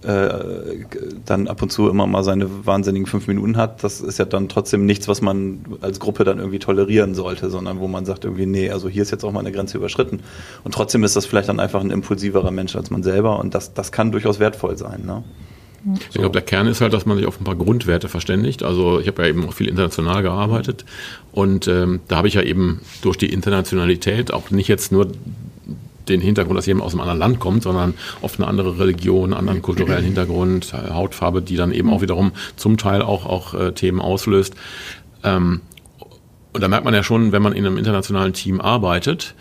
[0.03, 0.85] äh,
[1.27, 4.49] dann ab und zu immer mal seine wahnsinnigen fünf Minuten hat, das ist ja dann
[4.49, 8.47] trotzdem nichts, was man als Gruppe dann irgendwie tolerieren sollte, sondern wo man sagt irgendwie,
[8.47, 10.21] nee, also hier ist jetzt auch mal eine Grenze überschritten.
[10.63, 13.75] Und trotzdem ist das vielleicht dann einfach ein impulsiverer Mensch als man selber und das,
[13.75, 15.05] das kann durchaus wertvoll sein.
[15.05, 15.25] Ne?
[16.11, 18.63] Ich glaube, der Kern ist halt, dass man sich auf ein paar Grundwerte verständigt.
[18.63, 20.85] Also ich habe ja eben auch viel international gearbeitet
[21.33, 25.09] und ähm, da habe ich ja eben durch die Internationalität auch nicht jetzt nur
[26.09, 29.41] den Hintergrund, dass jemand aus einem anderen Land kommt, sondern oft eine andere Religion, einen
[29.41, 34.01] anderen kulturellen Hintergrund, Hautfarbe, die dann eben auch wiederum zum Teil auch, auch äh, Themen
[34.01, 34.55] auslöst.
[35.25, 35.61] Ähm,
[36.53, 39.35] und da merkt man ja schon, wenn man in einem internationalen Team arbeitet,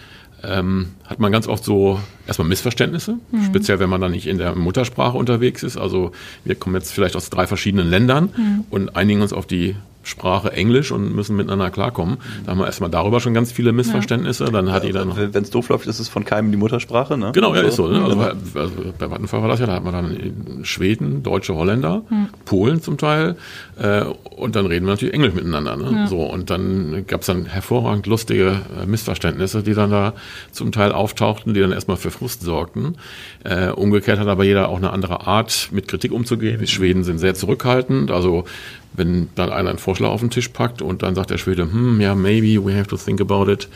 [0.44, 3.46] ähm, hat man ganz oft so erstmal Missverständnisse, mhm.
[3.46, 5.78] speziell wenn man dann nicht in der Muttersprache unterwegs ist.
[5.78, 6.12] Also
[6.46, 8.66] wir kommen jetzt vielleicht aus drei verschiedenen Ländern mhm.
[8.70, 9.76] und einigen uns auf die
[10.08, 12.18] Sprache Englisch und müssen miteinander klarkommen.
[12.46, 14.46] Da haben wir erstmal darüber schon ganz viele Missverständnisse.
[14.46, 14.52] Ja.
[14.52, 15.18] Dann hat jeder noch.
[15.18, 17.32] Wenn es doof läuft, ist es von keinem die Muttersprache, ne?
[17.34, 17.88] Genau, ja, ist so.
[17.88, 18.02] Ne?
[18.04, 22.30] Also, also, bei Vattenfall war das ja, da hat man dann Schweden, Deutsche, Holländer, hm.
[22.46, 23.36] Polen zum Teil.
[23.80, 25.78] Äh, und dann reden wir natürlich Englisch miteinander.
[25.78, 25.92] Ne?
[25.92, 26.08] Ja.
[26.08, 30.14] So, und dann gab es dann hervorragend lustige äh, Missverständnisse, die dann da
[30.52, 32.98] zum Teil auftauchten, die dann erstmal für Frust sorgten.
[33.44, 36.60] Äh, umgekehrt hat aber jeder auch eine andere Art, mit Kritik umzugehen.
[36.60, 38.10] Die Schweden sind sehr zurückhaltend.
[38.10, 38.46] Also
[38.94, 42.02] wenn dann einer einen Vorschlag auf den Tisch packt und dann sagt der Schwede, hm,
[42.02, 43.70] ja, maybe we have to think about it,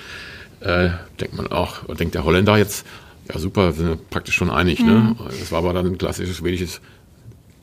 [0.61, 2.85] äh, denkt man auch, denkt der Holländer jetzt,
[3.31, 4.91] ja super, sind wir praktisch schon einig, ne?
[4.91, 5.07] mhm.
[5.09, 5.15] ne?
[5.39, 6.81] Das war aber dann ein klassisches schwedisches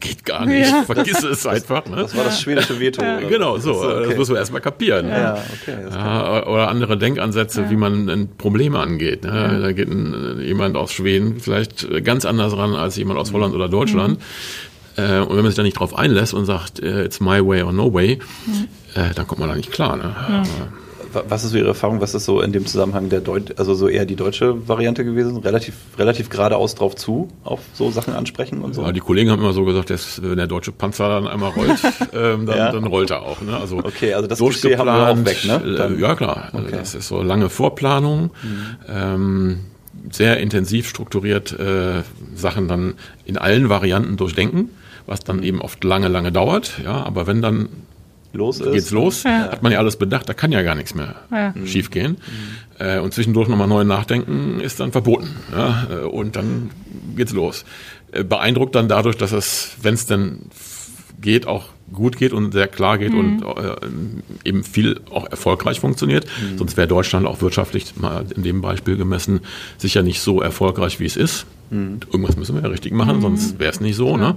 [0.00, 0.82] geht gar nicht, ja.
[0.82, 1.87] vergiss es einfach.
[1.87, 1.96] Ne?
[1.96, 3.02] Das war das schwedische Veto.
[3.02, 3.72] Ja, genau, so.
[3.72, 4.06] Das, okay.
[4.08, 5.08] das muss man erstmal kapieren.
[5.08, 5.42] Ja, ne?
[5.61, 9.24] okay, ja, oder andere Denkansätze, wie man ein Problem angeht.
[9.24, 9.58] Ne?
[9.61, 13.68] Da geht ein, jemand aus Schweden vielleicht ganz anders ran als jemand aus Holland oder
[13.68, 14.18] Deutschland.
[14.18, 15.02] Mhm.
[15.02, 17.62] Äh, und wenn man sich da nicht drauf einlässt und sagt, äh, it's my way
[17.62, 18.68] or no way, mhm.
[18.94, 19.96] äh, dann kommt man da nicht klar.
[19.96, 20.14] Ne?
[21.28, 22.00] Was ist so Ihre Erfahrung?
[22.00, 25.38] Was ist so in dem Zusammenhang der Deut also so eher die deutsche Variante gewesen?
[25.38, 28.82] Relativ, relativ geradeaus drauf zu, auf so Sachen ansprechen und so?
[28.82, 31.80] Ja, die Kollegen haben immer so gesagt, dass, wenn der deutsche Panzer dann einmal rollt,
[32.12, 32.72] ähm, dann, ja.
[32.72, 33.40] dann, rollt er auch.
[33.40, 33.56] Ne?
[33.56, 35.88] Also okay, also das haben wir auch weg, ne?
[35.96, 36.68] Äh, ja klar, okay.
[36.72, 38.30] das ist so lange Vorplanung.
[38.42, 38.66] Mhm.
[38.88, 39.58] Ähm,
[40.10, 42.02] sehr intensiv strukturiert äh,
[42.34, 42.94] Sachen dann
[43.24, 44.70] in allen Varianten durchdenken
[45.08, 46.80] was dann eben oft lange, lange dauert.
[46.84, 47.68] Ja, aber wenn dann
[48.32, 49.50] los ist, geht's los, ja.
[49.50, 51.54] hat man ja alles bedacht, da kann ja gar nichts mehr ja.
[51.66, 52.12] schiefgehen.
[52.12, 52.84] Mhm.
[52.86, 55.36] Äh, und zwischendurch nochmal neu nachdenken ist dann verboten.
[55.52, 56.70] Ja, äh, und dann
[57.16, 57.64] geht's los.
[58.12, 60.42] Äh, beeindruckt dann dadurch, dass es, wenn es denn
[61.20, 63.42] geht, auch gut geht und sehr klar geht mhm.
[63.42, 63.76] und äh,
[64.44, 66.26] eben viel auch erfolgreich funktioniert.
[66.26, 66.58] Mhm.
[66.58, 69.40] Sonst wäre Deutschland auch wirtschaftlich mal in dem Beispiel gemessen
[69.78, 71.46] sicher nicht so erfolgreich, wie es ist.
[71.70, 72.00] Mhm.
[72.12, 73.22] Irgendwas müssen wir ja richtig machen, mhm.
[73.22, 74.16] sonst wäre es nicht so.
[74.16, 74.36] Ne?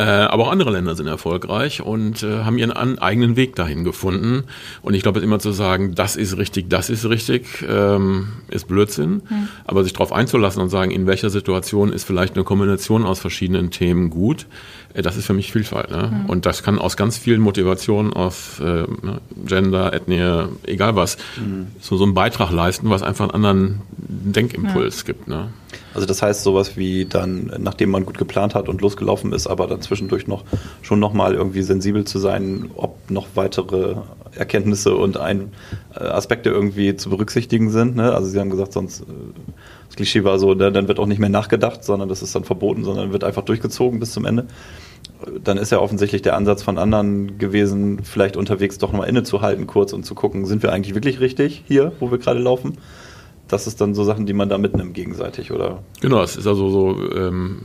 [0.00, 3.84] Äh, aber auch andere Länder sind erfolgreich und äh, haben ihren an, eigenen Weg dahin
[3.84, 4.44] gefunden.
[4.80, 9.20] Und ich glaube, immer zu sagen, das ist richtig, das ist richtig, ähm, ist Blödsinn.
[9.28, 9.48] Mhm.
[9.66, 13.70] Aber sich darauf einzulassen und sagen, in welcher Situation ist vielleicht eine Kombination aus verschiedenen
[13.70, 14.46] Themen gut,
[14.94, 15.90] das ist für mich Vielfalt.
[15.90, 16.10] Ne?
[16.12, 16.30] Mhm.
[16.30, 18.84] Und das kann aus ganz vielen Motivationen, aus äh,
[19.46, 21.68] Gender, Ethnie, egal was, mhm.
[21.80, 25.06] so, so einen Beitrag leisten, was einfach einen anderen Denkimpuls ja.
[25.06, 25.28] gibt.
[25.28, 25.48] Ne?
[25.94, 29.66] Also das heißt sowas wie dann, nachdem man gut geplant hat und losgelaufen ist, aber
[29.66, 30.44] dann zwischendurch noch
[30.82, 33.96] schon nochmal irgendwie sensibel zu sein, ob noch weitere
[34.34, 35.52] Erkenntnisse und ein,
[35.94, 37.96] äh, Aspekte irgendwie zu berücksichtigen sind.
[37.96, 38.12] Ne?
[38.12, 39.04] Also Sie haben gesagt, sonst äh,
[39.90, 42.44] das Klischee war so, ne, dann wird auch nicht mehr nachgedacht, sondern das ist dann
[42.44, 44.46] verboten, sondern wird einfach durchgezogen bis zum Ende.
[45.42, 49.92] Dann ist ja offensichtlich der Ansatz von anderen gewesen, vielleicht unterwegs doch nochmal innezuhalten kurz
[49.92, 52.78] und zu gucken, sind wir eigentlich wirklich richtig hier, wo wir gerade laufen?
[53.52, 55.82] Das ist dann so Sachen, die man da mitnimmt gegenseitig, oder?
[56.00, 57.58] Genau, es ist also so, ähm,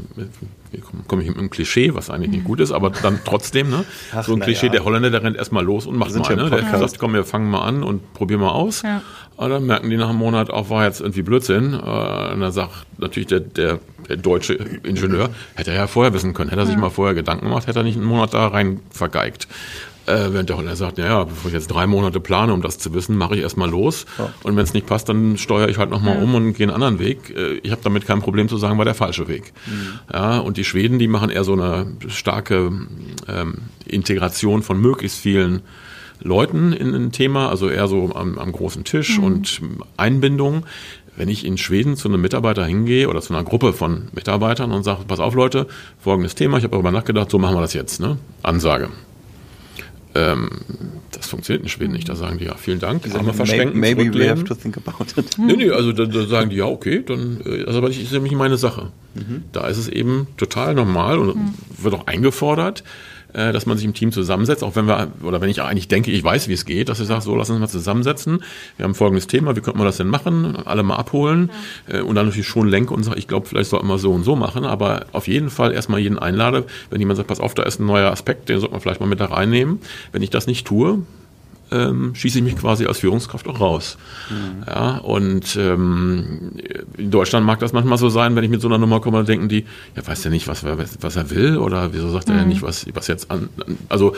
[1.08, 3.86] komme ich mit einem Klischee, was eigentlich nicht gut ist, aber dann trotzdem, ne?
[4.14, 4.72] Ach, so ein Klischee, ja.
[4.74, 6.50] der Holländer, der rennt erstmal los und macht Sind mal, ne?
[6.50, 8.82] Der sagt, komm, wir fangen mal an und probieren mal aus.
[8.82, 9.02] Ja.
[9.38, 11.74] Aber dann merken die nach einem Monat auch, war jetzt irgendwie Blödsinn.
[11.74, 16.34] Äh, und dann sagt natürlich der, der, der deutsche Ingenieur, hätte er ja vorher wissen
[16.34, 18.80] können, hätte er sich mal vorher Gedanken gemacht, hätte er nicht einen Monat da rein
[18.92, 19.48] vergeigt.
[20.08, 22.78] Äh, während der Holländer sagt, ja, ja, bevor ich jetzt drei Monate plane, um das
[22.78, 24.06] zu wissen, mache ich erstmal los.
[24.18, 24.32] Ja.
[24.44, 26.22] Und wenn es nicht passt, dann steuere ich halt nochmal ja.
[26.22, 27.36] um und gehe einen anderen Weg.
[27.36, 29.54] Äh, ich habe damit kein Problem zu sagen, war der falsche Weg.
[29.66, 30.00] Mhm.
[30.14, 32.72] Ja, und die Schweden, die machen eher so eine starke
[33.28, 35.62] ähm, Integration von möglichst vielen
[36.22, 39.24] Leuten in ein Thema, also eher so am, am großen Tisch mhm.
[39.24, 39.62] und
[39.98, 40.66] Einbindung
[41.18, 44.84] wenn ich in Schweden zu einem Mitarbeiter hingehe oder zu einer Gruppe von Mitarbeitern und
[44.84, 48.00] sage, pass auf Leute, folgendes Thema, ich habe darüber nachgedacht, so machen wir das jetzt,
[48.00, 48.18] ne?
[48.44, 48.90] Ansage.
[50.16, 50.50] Ähm,
[51.12, 52.08] das funktioniert in Schweden nicht.
[52.08, 53.04] Da sagen die ja, vielen Dank.
[53.04, 55.38] Die sagen, verschränken, maybe we have to think about it.
[55.38, 58.12] Nee, nee, also da, da sagen die, ja, okay, dann, äh, also aber das ist
[58.14, 58.92] nämlich meine Sache.
[59.14, 59.44] Mhm.
[59.52, 61.54] Da ist es eben total normal und mhm.
[61.78, 62.84] wird auch eingefordert,
[63.36, 66.12] äh, dass man sich im Team zusammensetzt, auch wenn wir, oder wenn ich eigentlich denke,
[66.12, 68.44] ich weiß, wie es geht, dass ich sage, so, lass uns mal zusammensetzen.
[68.78, 70.56] Wir haben folgendes Thema, wie könnte man das denn machen?
[70.66, 71.52] Alle mal abholen
[71.88, 72.00] ja.
[72.00, 74.24] Äh, und dann natürlich schon lenke und sage, ich glaube, vielleicht sollten wir so und
[74.24, 77.64] so machen, aber auf jeden Fall erstmal jeden einlade, wenn jemand sagt, pass auf, da
[77.64, 79.80] ist ein neuer Aspekt, den sollte man vielleicht mal mit da reinnehmen.
[80.12, 81.04] Wenn ich das nicht tue,
[81.72, 83.98] ähm, schieße ich mich quasi als Führungskraft auch raus.
[84.30, 84.64] Mhm.
[84.68, 86.54] Ja, und ähm,
[86.98, 89.26] in Deutschland mag das manchmal so sein, wenn ich mit so einer Nummer komme, dann
[89.26, 92.36] denken die, ja, weiß der nicht, was, was er will oder wieso sagt mhm.
[92.36, 93.50] er nicht, was, was jetzt an.
[93.90, 94.16] Also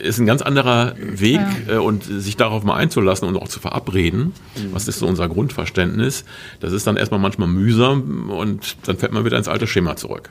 [0.00, 1.74] ist ein ganz anderer Weg ja.
[1.74, 4.72] äh, und sich darauf mal einzulassen und auch zu verabreden, mhm.
[4.72, 6.24] was ist so unser Grundverständnis,
[6.60, 10.30] das ist dann erstmal manchmal mühsam und dann fällt man wieder ins alte Schema zurück.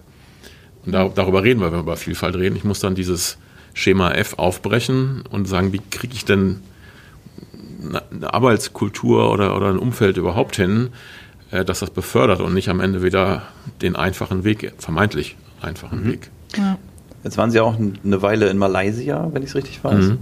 [0.85, 2.55] Und da, darüber reden wir, wenn wir über Vielfalt reden.
[2.55, 3.37] Ich muss dann dieses
[3.73, 6.61] Schema F aufbrechen und sagen, wie kriege ich denn
[8.11, 10.89] eine Arbeitskultur oder, oder ein Umfeld überhaupt hin,
[11.51, 13.43] äh, dass das befördert und nicht am Ende wieder
[13.81, 16.11] den einfachen Weg, vermeintlich einfachen mhm.
[16.11, 16.29] Weg.
[16.55, 16.77] Ja.
[17.23, 20.05] Jetzt waren Sie auch eine Weile in Malaysia, wenn ich es richtig weiß.
[20.05, 20.17] Mhm.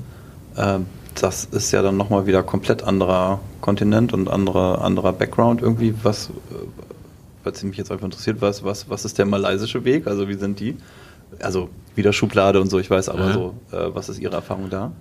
[0.57, 0.85] Ähm,
[1.15, 5.93] das ist ja dann nochmal wieder komplett anderer Kontinent und anderer, anderer Background irgendwie.
[6.03, 6.31] Was, äh,
[7.43, 10.07] was mich jetzt einfach interessiert, was, was, was ist der malaysische Weg?
[10.07, 10.75] Also wie sind die?
[11.41, 13.33] Also wieder Schublade und so, ich weiß aber ja.
[13.33, 14.91] so, äh, was ist Ihre Erfahrung da?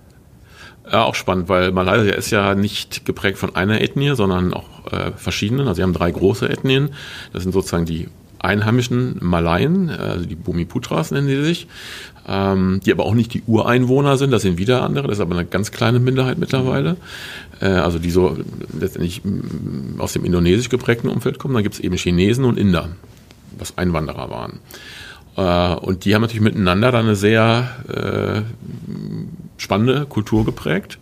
[0.91, 5.11] Ja, auch spannend, weil Malaysia ist ja nicht geprägt von einer Ethnie, sondern auch äh,
[5.15, 5.67] verschiedenen.
[5.67, 6.89] Also sie haben drei große Ethnien.
[7.31, 8.07] Das sind sozusagen die
[8.39, 11.67] einheimischen Malaien, also die Bumiputras nennen sie sich,
[12.27, 15.35] ähm, die aber auch nicht die Ureinwohner sind, das sind wieder andere, das ist aber
[15.35, 16.95] eine ganz kleine Minderheit mittlerweile,
[17.59, 18.37] äh, also die so
[18.79, 21.53] letztendlich mm, aus dem indonesisch geprägten Umfeld kommen.
[21.53, 22.89] Dann gibt es eben Chinesen und Inder,
[23.57, 24.59] was Einwanderer waren.
[25.39, 28.41] Äh, und die haben natürlich miteinander dann eine sehr äh,
[29.59, 30.97] spannende Kultur geprägt,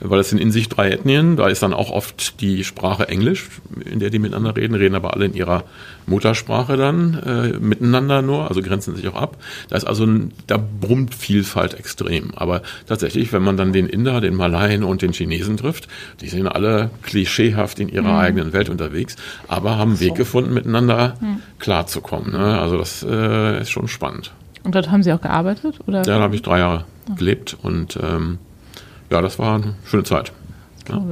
[0.00, 1.36] weil es sind in sich drei Ethnien.
[1.36, 3.48] Da ist dann auch oft die Sprache Englisch,
[3.84, 5.64] in der die miteinander reden, reden aber alle in ihrer
[6.06, 9.36] Muttersprache dann äh, miteinander nur, also grenzen sich auch ab.
[9.68, 12.32] Da ist also ein, da brummt Vielfalt extrem.
[12.34, 15.88] Aber tatsächlich, wenn man dann den Inder, den Malaien und den Chinesen trifft,
[16.20, 18.18] die sind alle klischeehaft in ihrer mhm.
[18.18, 19.16] eigenen Welt unterwegs,
[19.48, 21.42] aber haben einen Weg gefunden, miteinander mhm.
[21.58, 22.32] klarzukommen.
[22.32, 22.58] Ne?
[22.58, 24.32] Also das äh, ist schon spannend.
[24.64, 25.80] Und dort haben Sie auch gearbeitet?
[25.86, 25.98] Oder?
[25.98, 26.84] Ja, da habe ich drei Jahre.
[27.16, 28.38] Gelebt und ähm,
[29.10, 30.32] ja, das war eine schöne Zeit.
[30.88, 31.02] Ja.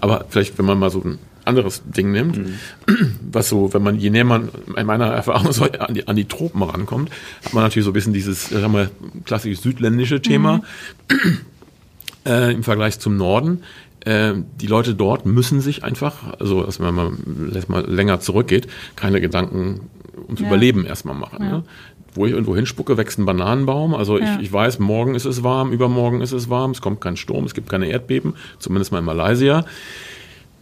[0.00, 2.54] Aber vielleicht, wenn man mal so ein anderes Ding nimmt, mhm.
[3.32, 6.26] was so, wenn man, je näher man in meiner Erfahrung so an die, an die
[6.26, 7.10] Tropen rankommt,
[7.44, 8.90] hat man natürlich so ein bisschen dieses, sagen wir,
[9.24, 10.62] klassisch südländische Thema
[11.10, 11.38] mhm.
[12.26, 13.62] äh, im Vergleich zum Norden.
[14.00, 17.12] Äh, die Leute dort müssen sich einfach, also dass man mal,
[17.68, 19.88] mal länger zurückgeht, keine Gedanken
[20.26, 20.46] ums ja.
[20.46, 21.44] Überleben erstmal machen.
[21.44, 21.50] Ja.
[21.50, 21.64] Ne?
[22.14, 23.94] Wo ich irgendwo hinspucke, wächst ein Bananenbaum.
[23.94, 24.36] Also ja.
[24.36, 27.44] ich, ich weiß, morgen ist es warm, übermorgen ist es warm, es kommt kein Sturm,
[27.44, 29.64] es gibt keine Erdbeben, zumindest mal in Malaysia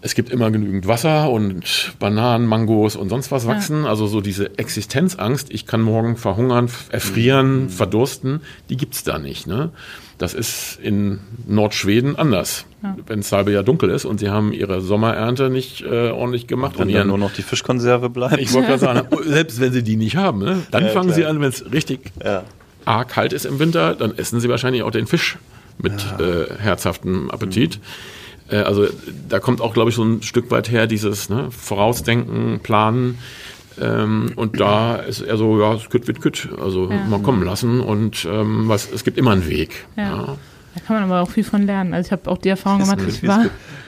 [0.03, 3.85] es gibt immer genügend Wasser und Bananen, Mangos und sonst was wachsen.
[3.85, 3.91] Ja.
[3.91, 7.69] Also so diese Existenzangst, ich kann morgen verhungern, erfrieren, mhm.
[7.69, 9.47] verdursten, die gibt's da nicht.
[9.47, 9.71] Ne?
[10.21, 12.67] Das ist in Nordschweden anders.
[12.83, 12.95] Ja.
[13.07, 16.79] Wenn es halbe Jahr dunkel ist und sie haben ihre Sommerernte nicht äh, ordentlich gemacht.
[16.79, 18.39] Wenn und dann nur noch die Fischkonserve bleibt.
[18.39, 20.59] Ich wollte gerade sagen, selbst wenn sie die nicht haben, ne?
[20.71, 21.17] dann ja, fangen klar.
[21.17, 22.13] sie an, wenn es richtig
[22.85, 25.39] arg kalt ist im Winter, dann essen sie wahrscheinlich auch den Fisch
[25.79, 27.79] mit äh, herzhaftem Appetit.
[28.51, 28.57] Mhm.
[28.57, 28.89] Äh, also
[29.27, 33.19] da kommt auch, glaube ich, so ein Stück weit her dieses ne, Vorausdenken, Planen.
[33.81, 37.05] Ähm, und da ist er so, ja, es kütt wird kütt, also ja.
[37.05, 39.87] mal kommen lassen und ähm, was, es gibt immer einen Weg.
[39.97, 40.03] Ja.
[40.03, 40.37] ja.
[40.75, 41.95] Da kann man aber auch viel von lernen.
[41.95, 43.47] Also ich habe auch die Erfahrung gemacht, ich war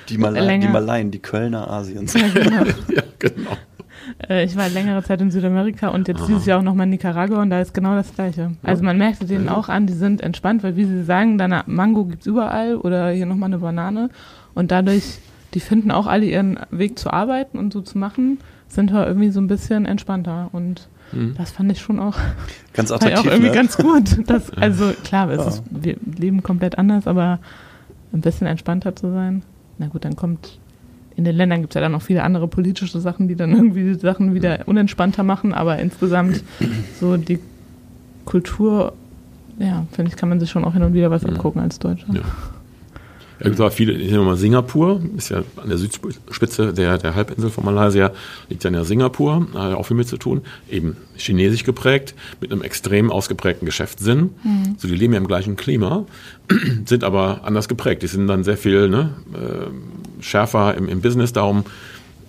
[0.08, 2.14] die, Malai, die Malaien, die Kölner Asiens.
[2.14, 2.64] Ja, genau.
[2.88, 3.56] ja, genau.
[4.28, 6.26] Äh, ich war längere Zeit in Südamerika und jetzt Aha.
[6.26, 8.52] dieses Jahr auch nochmal in Nicaragua und da ist genau das Gleiche.
[8.62, 12.04] Also man merkt denen auch an, die sind entspannt, weil wie sie sagen, dann Mango
[12.04, 14.10] gibt es überall oder hier nochmal eine Banane
[14.54, 15.18] und dadurch,
[15.54, 18.38] die finden auch alle ihren Weg zu arbeiten und so zu machen,
[18.72, 20.48] sind wir irgendwie so ein bisschen entspannter.
[20.52, 21.34] Und mhm.
[21.36, 22.16] das fand ich schon auch,
[22.72, 23.54] ganz attraktiv, auch irgendwie ne?
[23.54, 24.28] ganz gut.
[24.28, 25.46] Das, also klar, ja.
[25.46, 27.38] ist, wir leben komplett anders, aber
[28.12, 29.42] ein bisschen entspannter zu sein.
[29.78, 30.58] Na gut, dann kommt
[31.14, 33.84] in den Ländern gibt es ja dann noch viele andere politische Sachen, die dann irgendwie
[33.84, 36.42] die Sachen wieder unentspannter machen, aber insgesamt
[37.00, 37.38] so die
[38.24, 38.94] Kultur,
[39.58, 42.12] ja, finde ich, kann man sich schon auch hin und wieder was abgucken als Deutscher.
[42.12, 42.22] Ja.
[43.44, 47.64] Aber viele, ich nehme mal Singapur, ist ja an der Südspitze der, der Halbinsel von
[47.64, 48.12] Malaysia,
[48.48, 52.14] liegt ja in der Singapur, hat ja auch viel mit zu tun, eben chinesisch geprägt,
[52.40, 54.30] mit einem extrem ausgeprägten Geschäftssinn.
[54.42, 54.76] Mhm.
[54.78, 56.06] So, die leben ja im gleichen Klima,
[56.84, 58.02] sind aber anders geprägt.
[58.02, 61.64] Die sind dann sehr viel ne, äh, schärfer im, im Business, darum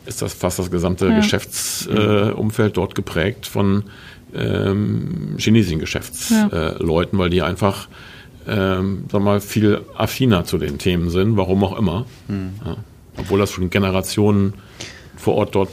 [0.06, 1.16] ist das fast das gesamte ja.
[1.16, 3.84] Geschäftsumfeld äh, dort geprägt von
[4.36, 7.18] ähm, chinesischen Geschäftsleuten, ja.
[7.18, 7.88] äh, weil die einfach
[8.48, 12.06] ähm, sag mal, viel affiner zu den Themen sind, warum auch immer.
[12.28, 12.54] Mhm.
[12.66, 12.78] Ja.
[13.18, 14.54] Obwohl das schon Generationen
[15.16, 15.72] vor Ort dort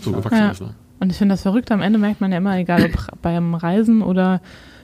[0.00, 0.50] so gewachsen ja.
[0.50, 0.60] ist.
[0.60, 0.74] Ne?
[1.00, 4.02] Und ich finde das verrückt, am Ende merkt man ja immer, egal ob beim Reisen
[4.02, 4.40] oder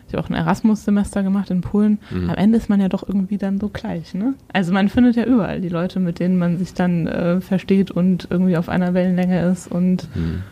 [0.08, 2.30] ich habe auch ein Erasmus-Semester gemacht in Polen, mhm.
[2.30, 4.14] am Ende ist man ja doch irgendwie dann so gleich.
[4.14, 4.34] Ne?
[4.52, 8.26] Also man findet ja überall die Leute, mit denen man sich dann äh, versteht und
[8.30, 10.42] irgendwie auf einer Wellenlänge ist und mhm.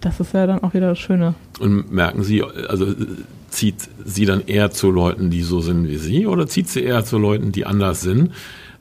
[0.00, 1.34] das ist ja dann auch wieder das Schöne.
[1.60, 2.86] Und merken Sie, also
[3.52, 7.04] zieht sie dann eher zu Leuten, die so sind wie sie, oder zieht sie eher
[7.04, 8.30] zu Leuten, die anders sind?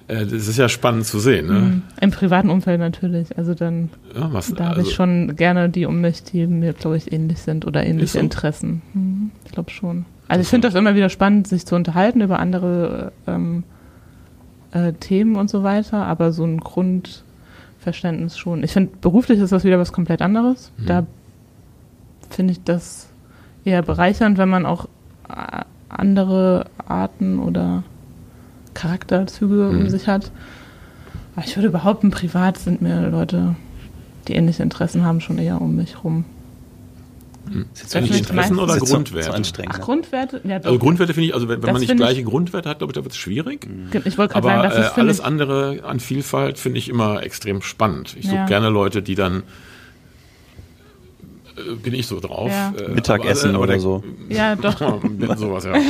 [0.08, 1.48] Äh, das ist ja spannend zu sehen.
[1.48, 1.54] Ne?
[1.54, 1.82] Mhm.
[2.00, 3.38] Im privaten Umfeld natürlich.
[3.38, 6.74] Also dann, Ja, was, da habe also, ich schon gerne die um mich, die mir,
[6.74, 8.20] glaube ich, ähnlich sind oder ähnliche so?
[8.20, 8.82] Interessen.
[8.94, 9.32] Mhm.
[9.46, 10.06] Ich glaube schon.
[10.28, 13.64] Also ich finde das immer wieder spannend, sich zu unterhalten über andere ähm,
[14.72, 18.64] äh, Themen und so weiter, aber so ein Grundverständnis schon.
[18.64, 20.72] Ich finde, beruflich ist das wieder was komplett anderes.
[20.78, 20.86] Mhm.
[20.86, 21.06] Da
[22.30, 23.11] finde ich das
[23.65, 24.86] eher bereichernd, wenn man auch
[25.30, 27.84] äh, andere Arten oder
[28.74, 29.89] Charakterzüge um Mhm.
[29.89, 30.32] sich hat.
[31.36, 33.56] Aber ich würde behaupten, privat sind mir Leute,
[34.28, 36.26] die ähnliche Interessen haben, schon eher um mich rum.
[37.74, 39.28] Ist jetzt Das ist Interessen oder Grundwerte?
[39.28, 39.76] So anstrengend.
[39.78, 39.82] Ach?
[39.82, 40.39] Grundwerte?
[40.45, 40.67] Ja, doch.
[40.67, 42.95] also Grundwerte finde ich, also wenn, wenn Das man nicht gleiche Grundwerte hat, glaube ich,
[42.95, 43.67] da wird es schwierig.
[44.06, 46.78] Ich wollte gerade Aber sagen, das äh, ist finde alles ich, andere an Vielfalt finde
[46.80, 48.15] ich immer extrem spannend.
[48.17, 48.45] Ich suche Ja.
[48.45, 49.41] gerne Leute, die dann äh,
[51.84, 52.50] bin ich so drauf.
[52.52, 52.74] Ja.
[52.78, 54.04] Äh, Mittagessen oder der- so.
[54.30, 54.80] Ja, doch.
[55.38, 55.74] Sowas, ja.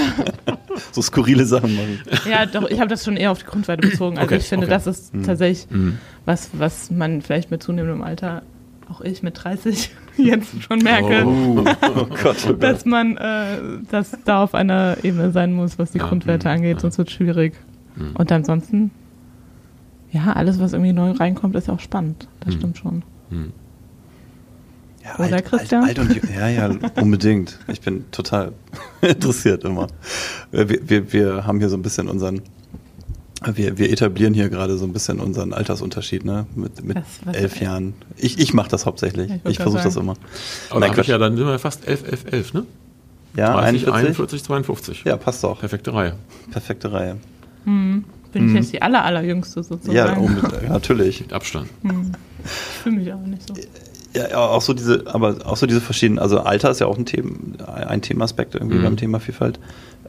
[0.93, 1.99] So skurrile Sachen machen.
[2.29, 4.17] Ja, doch, ich habe das schon eher auf die Grundwerte bezogen.
[4.17, 4.73] Also Okay, ich finde, okay.
[4.73, 5.97] das ist tatsächlich Mhm.
[6.25, 8.41] was, was man vielleicht mit zunehmendem Alter,
[8.89, 12.05] auch ich mit 30, jetzt schon merke, Oh, oh Gott, oh
[12.47, 12.63] Gott.
[12.63, 13.57] dass man, äh,
[13.91, 16.79] dass da auf einer Ebene sein muss, was die Ja, Grundwerte mhm, angeht, ja.
[16.79, 17.53] sonst wird es schwierig.
[17.95, 18.15] Mhm.
[18.15, 18.91] Und ansonsten,
[20.12, 22.27] ja, alles, was irgendwie neu reinkommt, ist auch spannend.
[22.39, 22.60] Das Mhm.
[22.60, 23.03] stimmt schon.
[25.04, 25.84] Ja, Oder alt, Christian?
[25.84, 27.58] Alt, alt und, ja, ja, unbedingt.
[27.68, 28.52] Ich bin total
[29.02, 29.88] interessiert immer.
[30.52, 32.42] Wir, wir, wir haben hier so ein bisschen unseren,
[33.54, 36.46] wir, wir etablieren hier gerade so ein bisschen unseren Altersunterschied, ne?
[36.56, 37.94] Mit, mit Was- was- elf Jahren.
[38.18, 39.32] Ich, ich mache das hauptsächlich.
[39.44, 40.14] Ich ich versuche das immer.
[40.70, 42.66] Aber Nein, da ich ja, dann sind wir fast 11, 11, 11, ne?
[43.36, 43.94] Ja, 30, 41?
[44.08, 45.04] 41, 52.
[45.06, 45.60] Ja, passt doch.
[45.62, 46.14] Perfekte Reihe.
[46.52, 47.18] Perfekte Reihe.
[47.66, 48.50] Bin Mhm.
[48.50, 49.96] ich jetzt die aller, allerjüngste sozusagen?
[49.96, 50.16] Ja,
[50.70, 51.22] natürlich.
[51.22, 51.68] Mit Abstand.
[52.44, 52.52] Ich
[52.84, 53.54] fühle mich auch nicht so.
[54.13, 57.06] Ja, auch so diese, aber auch so diese verschiedenen, also Alter ist ja auch ein
[57.06, 57.32] Thema,
[57.88, 58.84] ein Themaaspekt irgendwie Mhm.
[58.84, 59.60] beim Thema Vielfalt.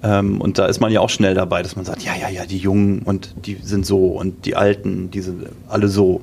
[0.03, 2.45] Ähm, und da ist man ja auch schnell dabei, dass man sagt, ja, ja, ja,
[2.45, 6.23] die Jungen und die sind so und die Alten, die sind alle so.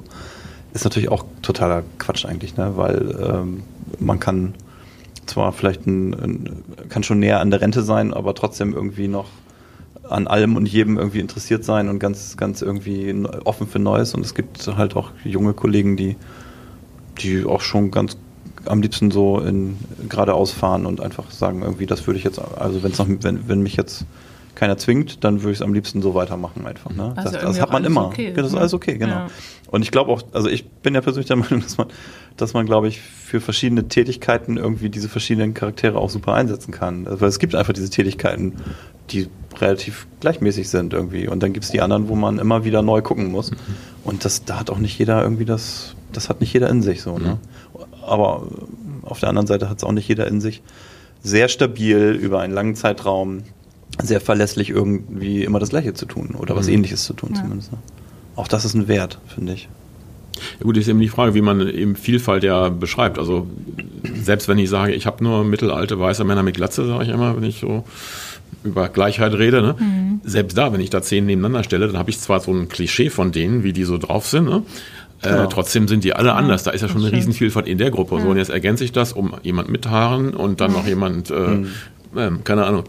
[0.74, 2.74] Ist natürlich auch totaler Quatsch eigentlich, ne?
[2.76, 3.64] Weil ähm,
[4.00, 4.54] man kann
[5.26, 9.28] zwar vielleicht ein, ein, kann schon näher an der Rente sein, aber trotzdem irgendwie noch
[10.10, 13.16] an allem und jedem irgendwie interessiert sein und ganz, ganz irgendwie
[13.46, 14.14] offen für Neues.
[14.14, 16.18] Und es gibt halt auch junge Kollegen, die
[17.22, 18.18] die auch schon ganz
[18.66, 19.78] am liebsten so in
[20.10, 23.62] geradeaus fahren und einfach sagen, irgendwie, das würde ich jetzt, also wenn's noch, wenn, wenn
[23.62, 24.06] mich jetzt
[24.60, 26.92] keiner zwingt, dann würde ich es am liebsten so weitermachen einfach.
[26.92, 27.14] Ne?
[27.16, 28.08] Also das, das hat man immer.
[28.08, 28.60] okay das ist ne?
[28.60, 29.14] alles okay, genau.
[29.14, 29.28] Ja.
[29.72, 31.88] Und ich glaube auch, also ich bin ja persönlich der Meinung, dass man,
[32.36, 37.08] dass man, glaube ich, für verschiedene Tätigkeiten irgendwie diese verschiedenen Charaktere auch super einsetzen kann.
[37.08, 38.58] Also, weil es gibt einfach diese Tätigkeiten,
[39.12, 41.28] die relativ gleichmäßig sind irgendwie.
[41.28, 43.52] Und dann gibt es die anderen, wo man immer wieder neu gucken muss.
[44.04, 47.02] Und das, da hat auch nicht jeder irgendwie das, das hat nicht jeder in sich
[47.02, 47.38] so, ne?
[48.06, 50.62] Aber äh, auf der anderen Seite hat es auch nicht jeder in sich.
[51.22, 53.44] Sehr stabil über einen langen Zeitraum,
[54.02, 56.74] sehr verlässlich irgendwie immer das Gleiche zu tun oder was Mhm.
[56.76, 57.42] ähnliches zu tun Ja.
[57.42, 57.72] zumindest.
[57.72, 57.78] Ne?
[58.36, 59.68] Auch das ist ein Wert, finde ich.
[60.60, 63.20] Ja gut, ist eben die Frage, wie man eben Vielfalt ja beschreibt.
[63.20, 63.48] Also
[64.24, 67.36] selbst wenn ich sage, ich habe nur mittelalte weiße Männer mit Glatze, sage ich immer,
[67.36, 67.84] wenn ich so
[68.64, 69.62] über Gleichheit rede.
[69.62, 69.76] Ne?
[70.24, 73.10] Selbst da, wenn ich da zehn nebeneinander stelle, dann habe ich zwar so ein Klischee
[73.10, 74.46] von denen, wie die so drauf sind.
[74.46, 74.64] Ne?
[75.22, 75.46] Äh, Genau.
[75.48, 76.64] trotzdem sind die alle anders.
[76.64, 77.12] Da ist ja schon eine.
[77.12, 78.22] Riesenvielfalt in der Gruppe.
[78.22, 81.58] So, und jetzt ergänze ich das um jemand mit Haaren und dann noch jemand, äh,
[82.16, 82.84] ähm, keine Ahnung,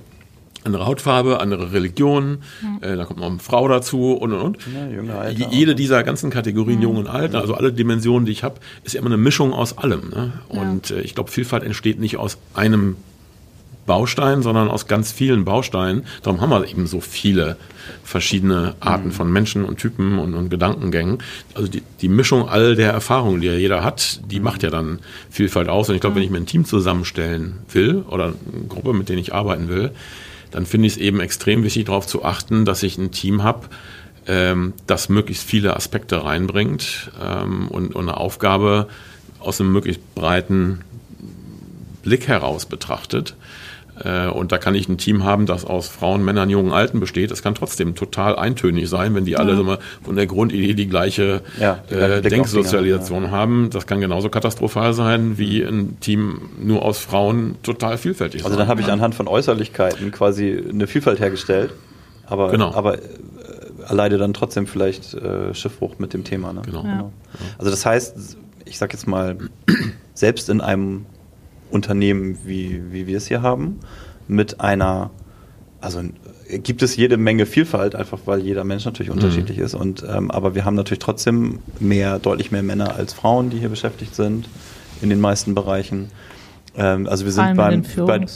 [0.65, 2.39] andere Hautfarbe, andere Religion,
[2.83, 4.59] äh, da kommt noch eine Frau dazu und und und.
[4.75, 5.53] Ja, junge, alte Je- auch.
[5.53, 9.01] Jede dieser ganzen Kategorien, jung und alt, also alle Dimensionen, die ich habe, ist ja
[9.01, 10.11] immer eine Mischung aus allem.
[10.11, 10.33] Ne?
[10.49, 12.97] Und äh, ich glaube, Vielfalt entsteht nicht aus einem
[13.87, 16.05] Baustein, sondern aus ganz vielen Bausteinen.
[16.23, 17.57] Darum haben wir eben so viele
[18.05, 21.19] verschiedene Arten von Menschen und Typen und, und Gedankengängen.
[21.55, 25.01] Also die, die Mischung all der Erfahrungen, die ja jeder hat, die macht ja dann
[25.31, 25.89] Vielfalt aus.
[25.89, 29.19] Und ich glaube, wenn ich mir ein Team zusammenstellen will oder eine Gruppe, mit denen
[29.19, 29.91] ich arbeiten will,
[30.51, 33.69] dann finde ich es eben extrem wichtig, darauf zu achten, dass ich ein Team habe,
[34.27, 38.89] ähm, das möglichst viele Aspekte reinbringt ähm, und, und eine Aufgabe
[39.39, 40.81] aus einem möglichst breiten
[42.03, 43.37] Blick heraus betrachtet.
[44.05, 47.31] Äh, Und da kann ich ein Team haben, das aus Frauen, Männern, Jungen, Alten besteht.
[47.31, 51.43] Das kann trotzdem total eintönig sein, wenn die alle mal von der Grundidee die gleiche
[51.59, 53.71] Ja, die äh, Denksozialisation haben.
[53.71, 58.59] Das kann genauso katastrophal sein, wie ein Team nur aus Frauen total vielfältig Also sein
[58.61, 61.73] dann habe ich anhand von Äußerlichkeiten quasi eine Vielfalt hergestellt,
[62.27, 62.73] aber, Genau.
[62.73, 63.01] aber äh,
[63.89, 66.53] erleide dann trotzdem vielleicht äh, Schiffbruch mit dem Thema.
[66.53, 66.63] Ne?
[66.65, 66.85] Genau.
[66.85, 67.11] Ja.
[67.59, 69.37] Also das heißt, ich sag jetzt mal,
[70.15, 71.07] selbst in einem
[71.71, 73.81] Unternehmen, wie, wie wir es hier haben,
[74.29, 75.11] mit einer,
[75.81, 76.01] also
[76.49, 79.75] gibt es jede Menge Vielfalt, einfach weil jeder Mensch natürlich unterschiedlich ist.
[79.75, 83.69] Und ähm, aber wir haben natürlich trotzdem mehr, deutlich mehr Männer als Frauen, die hier
[83.69, 84.49] beschäftigt sind,
[85.01, 86.11] in den meisten Bereichen.
[86.77, 88.27] Ähm, also wir sind beim, bei,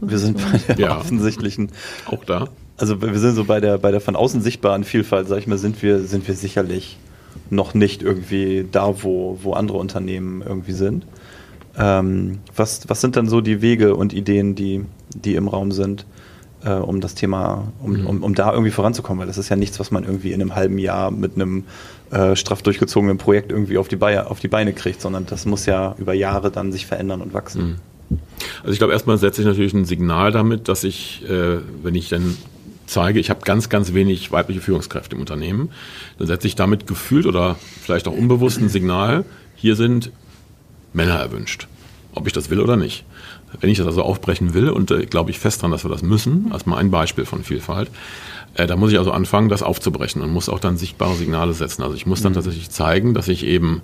[0.00, 0.98] wir sind bei der Ja.
[0.98, 1.70] offensichtlichen
[2.06, 2.48] Auch da.
[2.76, 5.58] also wir sind so bei der, bei der von außen sichtbaren Vielfalt, sag ich mal,
[5.58, 6.98] sind wir, sind wir sicherlich
[7.50, 11.06] noch nicht irgendwie da, wo, wo andere Unternehmen irgendwie sind.
[11.78, 16.04] Ähm, was, was sind dann so die Wege und Ideen, die, die im Raum sind,
[16.64, 18.06] äh, um das Thema, um, Mhm.
[18.06, 19.20] um, um da irgendwie voranzukommen?
[19.20, 21.64] Weil das ist ja nichts, was man irgendwie in einem halben Jahr mit einem
[22.10, 25.64] äh, straff durchgezogenen Projekt irgendwie auf die, Beine, auf die Beine kriegt, sondern das muss
[25.64, 27.76] ja über Jahre dann sich verändern und wachsen.
[28.60, 32.10] Also ich glaube, erstmal setze ich natürlich ein Signal damit, dass ich, äh, wenn ich
[32.10, 32.36] dann
[32.86, 35.70] zeige, ich habe ganz, ganz wenig weibliche Führungskräfte im Unternehmen,
[36.18, 39.24] dann setze ich damit gefühlt oder vielleicht auch unbewusst ein Signal,
[39.56, 40.12] hier sind
[40.92, 41.68] Männer erwünscht,
[42.14, 43.04] ob ich das will oder nicht.
[43.60, 46.02] Wenn ich das also aufbrechen will, und äh, glaube ich fest dran, dass wir das
[46.02, 47.90] müssen, als mal ein Beispiel von Vielfalt,
[48.54, 51.82] äh, da muss ich also anfangen, das aufzubrechen und muss auch dann sichtbare Signale setzen.
[51.82, 53.82] Also ich muss dann tatsächlich zeigen, dass ich eben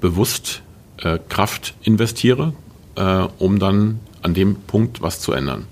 [0.00, 0.62] bewusst
[0.98, 2.52] äh, Kraft investiere,
[2.96, 5.66] äh, um dann an dem Punkt was zu ändern.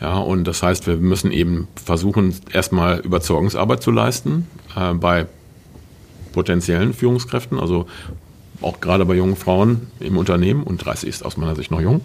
[0.00, 5.26] Ja, und das heißt, wir müssen eben versuchen, erstmal Überzeugungsarbeit zu leisten äh, bei
[6.32, 7.86] potenziellen Führungskräften, also
[8.64, 10.62] auch gerade bei jungen Frauen im Unternehmen.
[10.62, 12.00] Und 30 ist aus meiner Sicht noch jung,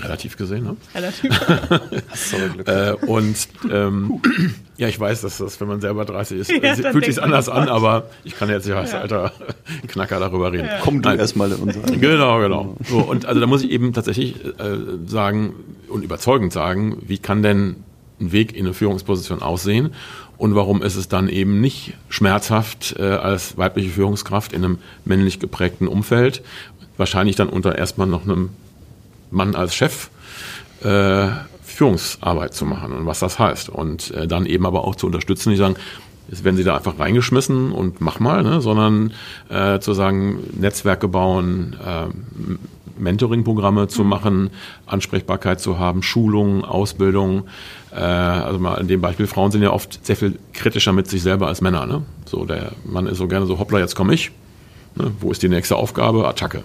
[0.00, 0.64] relativ gesehen.
[0.64, 0.76] Ne?
[0.94, 1.30] Relativ.
[2.14, 2.68] Sorry, Glück.
[2.68, 4.20] Äh, und ähm,
[4.76, 7.22] ja, ich weiß, dass das, wenn man selber 30 ist, Ja, äh, dann fühlt sich
[7.22, 9.00] anders das an, aber ich kann jetzt ja als Ja.
[9.00, 9.32] alter
[9.88, 10.68] Knacker darüber reden.
[10.82, 11.80] Komm du erstmal in unser.
[11.82, 12.76] Genau, genau.
[12.88, 14.76] So, und also da muss ich eben tatsächlich äh,
[15.06, 15.54] sagen
[15.88, 17.76] und überzeugend sagen, wie kann denn
[18.22, 19.90] ein Weg in eine Führungsposition aussehen
[20.42, 25.38] und warum ist es dann eben nicht schmerzhaft äh, als weibliche Führungskraft in einem männlich
[25.38, 26.42] geprägten Umfeld,
[26.96, 28.50] wahrscheinlich dann unter erstmal noch einem
[29.30, 30.10] Mann als Chef
[30.82, 31.28] äh,
[31.62, 33.68] Führungsarbeit zu machen und was das heißt.
[33.68, 35.76] Und äh, dann eben aber auch zu unterstützen, nicht sagen,
[36.28, 39.12] jetzt werden sie da einfach reingeschmissen und mach mal, ne, sondern
[39.48, 42.06] äh, zu sagen, Netzwerke bauen, äh,
[42.98, 44.50] Mentoring-Programme zu machen,
[44.86, 47.44] Ansprechbarkeit zu haben, Schulungen, Ausbildung.
[47.94, 51.22] Äh, also mal in dem Beispiel, Frauen sind ja oft sehr viel kritischer mit sich
[51.22, 51.86] selber als Männer.
[51.86, 52.02] Ne?
[52.24, 54.30] So, der Mann ist so gerne so, hoppla, jetzt komme ich.
[54.94, 55.10] Ne?
[55.20, 56.26] Wo ist die nächste Aufgabe?
[56.28, 56.64] Attacke.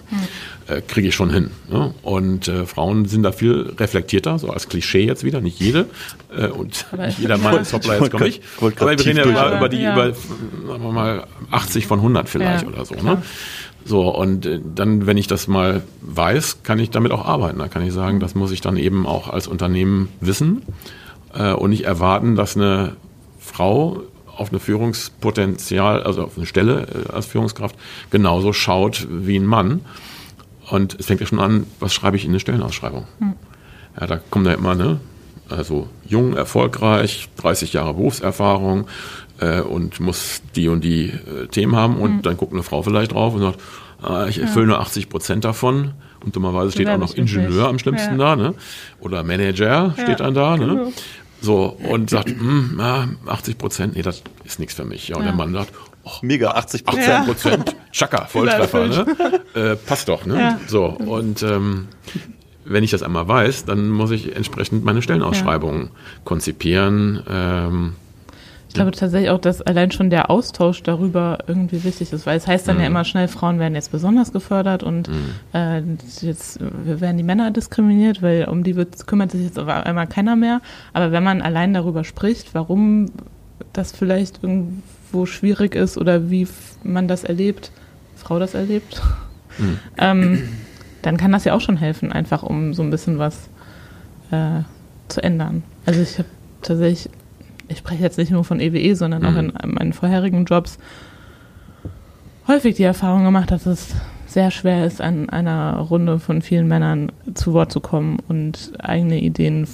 [0.66, 1.50] Äh, Kriege ich schon hin.
[1.70, 1.94] Ne?
[2.02, 5.86] Und äh, Frauen sind da viel reflektierter, so als Klischee jetzt wieder, nicht jede.
[6.34, 8.40] Äh, und nicht jeder Mann ist hoppla, jetzt komme ich.
[8.58, 9.92] Aber wir reden ja über, über die, Ja.
[9.94, 12.94] über, sagen wir mal, 80 von 100 vielleicht Ja, oder so.
[12.94, 13.16] klar.
[13.16, 13.22] Ne?
[13.84, 17.58] So, und äh, dann, wenn ich das mal weiß, kann ich damit auch arbeiten.
[17.58, 20.62] Da kann ich sagen, das muss ich dann eben auch als Unternehmen wissen
[21.52, 22.96] und nicht erwarten, dass eine
[23.38, 24.02] Frau
[24.36, 27.76] auf eine Führungspotenzial, also auf eine Stelle äh, als Führungskraft
[28.10, 29.80] genauso schaut wie ein Mann.
[30.70, 33.06] Und es fängt ja schon an, was schreibe ich in eine Stellenausschreibung?
[33.98, 35.00] Ja, da kommen da immer, ne?
[35.48, 38.86] Also jung, erfolgreich, 30 Jahre Berufserfahrung
[39.40, 43.12] äh, und muss die und die äh, Themen haben und dann guckt eine Frau vielleicht
[43.12, 43.60] drauf und sagt,
[44.02, 48.20] ah, ich erfülle nur 80 Prozent davon und dummerweise steht auch noch Ingenieur am schlimmsten
[48.20, 48.36] Ja.
[48.36, 48.54] da, ne?
[49.00, 50.66] Oder Manager steht dann da, ne?
[50.66, 50.92] genau.
[51.40, 55.08] So, und sagt, hm, ja, 80 Prozent, nee, das ist nichts für mich.
[55.08, 55.28] Ja, und Ja.
[55.28, 55.72] der Mann sagt,
[56.04, 57.26] oh, Mega, 80 18 Prozent.
[57.26, 59.40] Prozent, Chaka, Volltreffer, ne?
[59.54, 60.38] äh, passt doch, ne?
[60.40, 60.60] Ja.
[60.66, 61.88] So, und ähm,
[62.64, 65.90] wenn ich das einmal weiß, dann muss ich entsprechend meine Stellenausschreibungen
[66.24, 67.22] konzipieren.
[67.28, 67.94] Ähm,
[68.68, 72.46] Ich glaube tatsächlich auch, dass allein schon der Austausch darüber irgendwie wichtig ist, weil es
[72.46, 72.88] heißt dann ja Mhm.
[72.96, 75.08] immer schnell, Frauen werden jetzt besonders gefördert und
[75.54, 75.80] äh,
[76.20, 80.36] jetzt werden die Männer diskriminiert, weil um die wird, kümmert sich jetzt auf einmal keiner
[80.36, 80.60] mehr.
[80.92, 83.06] Aber wenn man allein darüber spricht, warum
[83.72, 86.46] das vielleicht irgendwo schwierig ist oder wie
[86.84, 87.72] man das erlebt,
[88.16, 89.00] Frau das erlebt,
[89.56, 89.78] Mhm.
[89.98, 90.42] ähm,
[91.02, 93.48] dann kann das ja auch schon helfen, einfach um so ein bisschen was
[94.30, 94.60] äh,
[95.08, 95.62] zu ändern.
[95.86, 96.28] Also ich habe
[96.62, 97.08] tatsächlich,
[97.68, 99.52] ich spreche jetzt nicht nur von EWE, sondern auch Mhm.
[99.62, 100.78] in meinen vorherigen Jobs
[102.46, 103.94] häufig die Erfahrung gemacht, dass es
[104.26, 109.20] sehr schwer ist, an einer Runde von vielen Männern zu Wort zu kommen und eigene
[109.20, 109.66] Ideen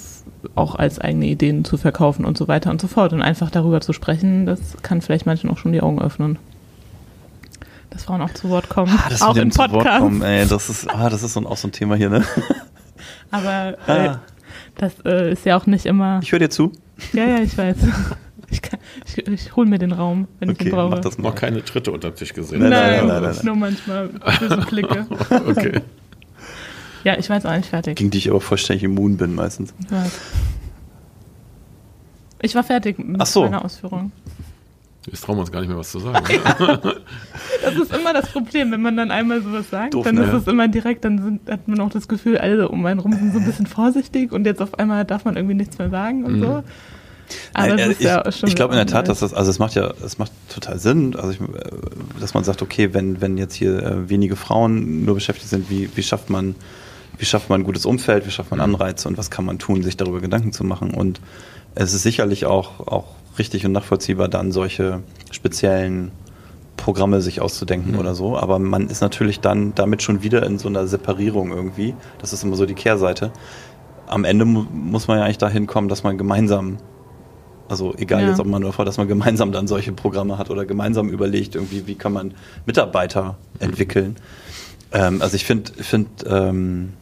[0.55, 3.13] auch als eigene Ideen zu verkaufen und so weiter und so fort.
[3.13, 6.37] Und einfach darüber zu sprechen, das kann vielleicht manchen auch schon die Augen öffnen.
[7.89, 9.99] Dass Frauen auch zu Wort kommen, Ah, auch im Podcast.
[10.01, 12.23] kommen, ey, das ist, ah, das ist so auch so ein Thema hier, ne?
[13.31, 14.19] Aber äh, Ah.
[14.77, 16.19] das äh, ist ja auch nicht immer.
[16.21, 16.71] Ich höre dir zu.
[17.13, 17.77] Ja, ja, ich weiß.
[18.51, 20.91] Ich, kann- ich, ich hole mir den Raum, wenn ich Okay, ihn brauche.
[20.91, 21.29] mach das mal.
[21.29, 22.59] noch keine Tritte unter den Tisch gesehen.
[22.59, 23.45] Nein, nein, Nein, nein, nein, nein.
[23.45, 24.07] nur manchmal
[24.39, 25.07] böse Blicke.
[25.47, 25.81] Okay.
[27.03, 27.95] Ja, ich war jetzt auch nicht fertig.
[27.97, 29.73] Gegen die ich aber vollständig immun bin meistens.
[29.89, 30.11] Ich.
[32.51, 33.43] Ich war fertig mit Ach so.
[33.43, 34.11] meiner Ausführung.
[35.11, 36.25] Jetzt trauen wir uns gar nicht mehr was zu sagen.
[36.27, 36.95] Ne?
[37.63, 40.23] Das ist immer das Problem, wenn man dann einmal sowas sagt, Doof, dann ne?
[40.23, 43.13] ist es immer direkt, dann sind, hat man auch das Gefühl, alle um einen rum
[43.13, 46.25] sind so ein bisschen vorsichtig und jetzt auf einmal darf man irgendwie nichts mehr sagen
[46.25, 46.41] und Mhm.
[46.41, 46.63] so.
[47.53, 49.33] Aber Nein, es äh, ist ich ja schon ich glaube in der Tat, dass das,
[49.33, 51.45] also es macht ja, es macht total Sinn, also ich, äh,
[52.19, 55.89] dass man sagt, okay, wenn, wenn jetzt hier äh, wenige Frauen nur beschäftigt sind, wie,
[55.95, 56.55] wie schafft man
[57.17, 59.83] wie schafft man ein gutes Umfeld, wie schafft man Anreize und was kann man tun,
[59.83, 60.93] sich darüber Gedanken zu machen.
[60.93, 61.21] Und
[61.73, 63.05] es ist sicherlich auch, auch
[63.39, 66.11] richtig und nachvollziehbar, dann solche speziellen
[66.77, 67.99] Programme sich auszudenken mhm.
[67.99, 68.37] oder so.
[68.37, 71.95] Aber man ist natürlich dann damit schon wieder in so einer Separierung irgendwie.
[72.19, 73.31] Das ist immer so die Kehrseite.
[74.07, 76.77] Am Ende mu muss man ja eigentlich dahin kommen, dass man gemeinsam,
[77.67, 78.29] also egal ja.
[78.29, 81.55] jetzt ob man nur vor, dass man gemeinsam dann solche Programme hat oder gemeinsam überlegt,
[81.55, 82.33] irgendwie, wie kann man
[82.65, 84.17] Mitarbeiter entwickeln.
[84.91, 86.93] Ähm, also ich finde, find, ähm,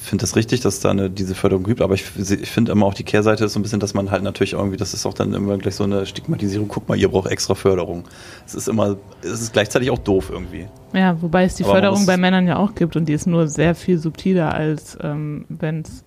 [0.00, 2.86] finde das richtig, dass es da eine, diese Förderung gibt, aber ich, ich finde immer
[2.86, 5.14] auch die Kehrseite ist so ein bisschen, dass man halt natürlich irgendwie, das ist auch
[5.14, 8.04] dann immer gleich so eine Stigmatisierung, guck mal, ihr braucht extra Förderung.
[8.46, 10.66] Es ist immer, es ist gleichzeitig auch doof irgendwie.
[10.94, 13.46] Ja, wobei es die aber Förderung bei Männern ja auch gibt und die ist nur
[13.46, 16.04] sehr viel subtiler, als ähm, wenn es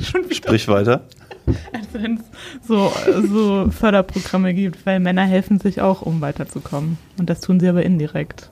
[0.00, 0.34] schon wieder.
[0.34, 1.02] Sprich weiter.
[1.72, 2.90] Als wenn es so,
[3.30, 6.98] so Förderprogramme gibt, weil Männer helfen sich auch, um weiterzukommen.
[7.20, 8.50] Und das tun sie aber indirekt.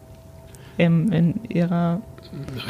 [0.79, 2.03] In, in ihrer.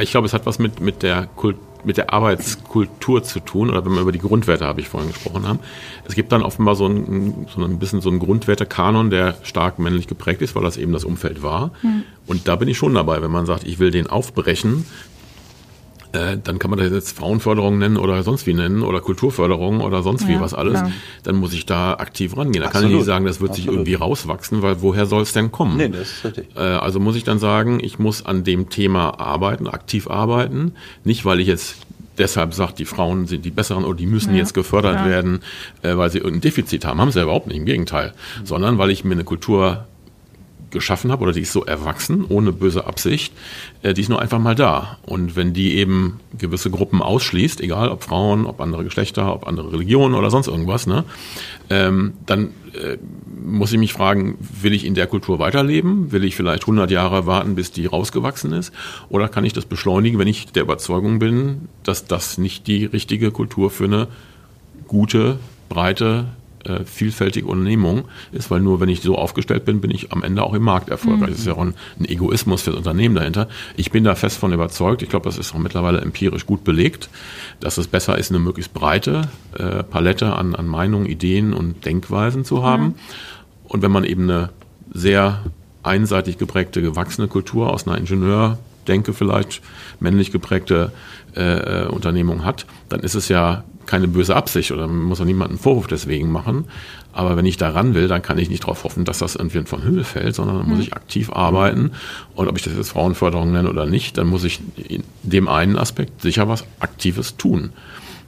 [0.00, 3.84] Ich glaube, es hat was mit, mit der Kultur mit der Arbeitskultur zu tun, oder
[3.84, 5.58] wenn wir über die Grundwerte, habe ich vorhin gesprochen haben.
[6.06, 10.06] Es gibt dann offenbar so ein, so ein bisschen so einen Grundwertekanon, der stark männlich
[10.06, 11.72] geprägt ist, weil das eben das Umfeld war.
[11.82, 12.02] Mhm.
[12.26, 14.86] Und da bin ich schon dabei, wenn man sagt, ich will den aufbrechen,
[16.14, 20.02] äh, dann kann man das jetzt Frauenförderung nennen oder sonst wie nennen oder Kulturförderung oder
[20.02, 20.92] sonst wie ja, was alles, klar.
[21.24, 22.62] dann muss ich da aktiv rangehen.
[22.62, 22.82] Da Absolut.
[22.82, 23.70] kann ich nicht sagen, das wird Absolut.
[23.70, 25.76] sich irgendwie rauswachsen, weil woher soll es denn kommen?
[25.76, 26.46] Nee, das ist richtig.
[26.56, 31.24] Äh, also muss ich dann sagen, ich muss an dem Thema arbeiten, aktiv arbeiten, nicht
[31.24, 31.76] weil ich jetzt
[32.16, 35.06] deshalb sagt, die Frauen sind die besseren oder die müssen ja, jetzt gefördert ja.
[35.06, 35.40] werden,
[35.82, 37.00] äh, weil sie irgendein Defizit haben.
[37.00, 38.12] Haben sie ja überhaupt nicht, im Gegenteil.
[38.40, 38.46] Mhm.
[38.46, 39.86] Sondern weil ich mir eine Kultur
[40.74, 43.32] geschaffen habe oder die ist so erwachsen, ohne böse Absicht,
[43.82, 44.98] äh, die ist nur einfach mal da.
[45.06, 49.72] Und wenn die eben gewisse Gruppen ausschließt, egal ob Frauen, ob andere Geschlechter, ob andere
[49.72, 51.04] Religionen oder sonst irgendwas, ne,
[51.70, 52.98] ähm, dann äh,
[53.42, 56.12] muss ich mich fragen, will ich in der Kultur weiterleben?
[56.12, 58.72] Will ich vielleicht 100 Jahre warten, bis die rausgewachsen ist?
[59.08, 63.30] Oder kann ich das beschleunigen, wenn ich der Überzeugung bin, dass das nicht die richtige
[63.30, 64.08] Kultur für eine
[64.88, 66.26] gute, breite,
[66.64, 70.42] äh, vielfältige Unternehmung ist, weil nur wenn ich so aufgestellt bin, bin ich am Ende
[70.42, 71.28] auch im Markt erfolgreich.
[71.28, 71.32] Mhm.
[71.32, 73.48] Das ist ja auch ein, ein Egoismus für das Unternehmen dahinter.
[73.76, 77.08] Ich bin da fest von überzeugt, ich glaube, das ist auch mittlerweile empirisch gut belegt,
[77.60, 82.44] dass es besser ist, eine möglichst breite äh, Palette an, an Meinungen, Ideen und Denkweisen
[82.44, 82.84] zu haben.
[82.84, 82.94] Mhm.
[83.64, 84.50] Und wenn man eben eine
[84.92, 85.42] sehr
[85.82, 87.98] einseitig geprägte, gewachsene Kultur aus einer
[88.84, 89.60] Ingenieurdenke vielleicht
[90.00, 90.92] männlich geprägte
[91.34, 95.54] äh, Unternehmung hat, dann ist es ja keine böse Absicht oder man muss auch niemanden
[95.54, 96.64] einen Vorwurf deswegen machen.
[97.12, 99.82] Aber wenn ich daran will, dann kann ich nicht darauf hoffen, dass das irgendwie von
[99.84, 101.92] Höhe fällt, sondern dann muss ich aktiv arbeiten.
[102.34, 105.76] Und ob ich das jetzt Frauenförderung nenne oder nicht, dann muss ich in dem einen
[105.76, 107.70] Aspekt sicher was Aktives tun.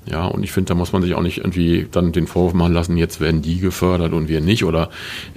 [0.09, 2.73] Ja, und ich finde, da muss man sich auch nicht irgendwie dann den Vorwurf machen
[2.73, 4.65] lassen, jetzt werden die gefördert und wir nicht.
[4.65, 4.91] Oder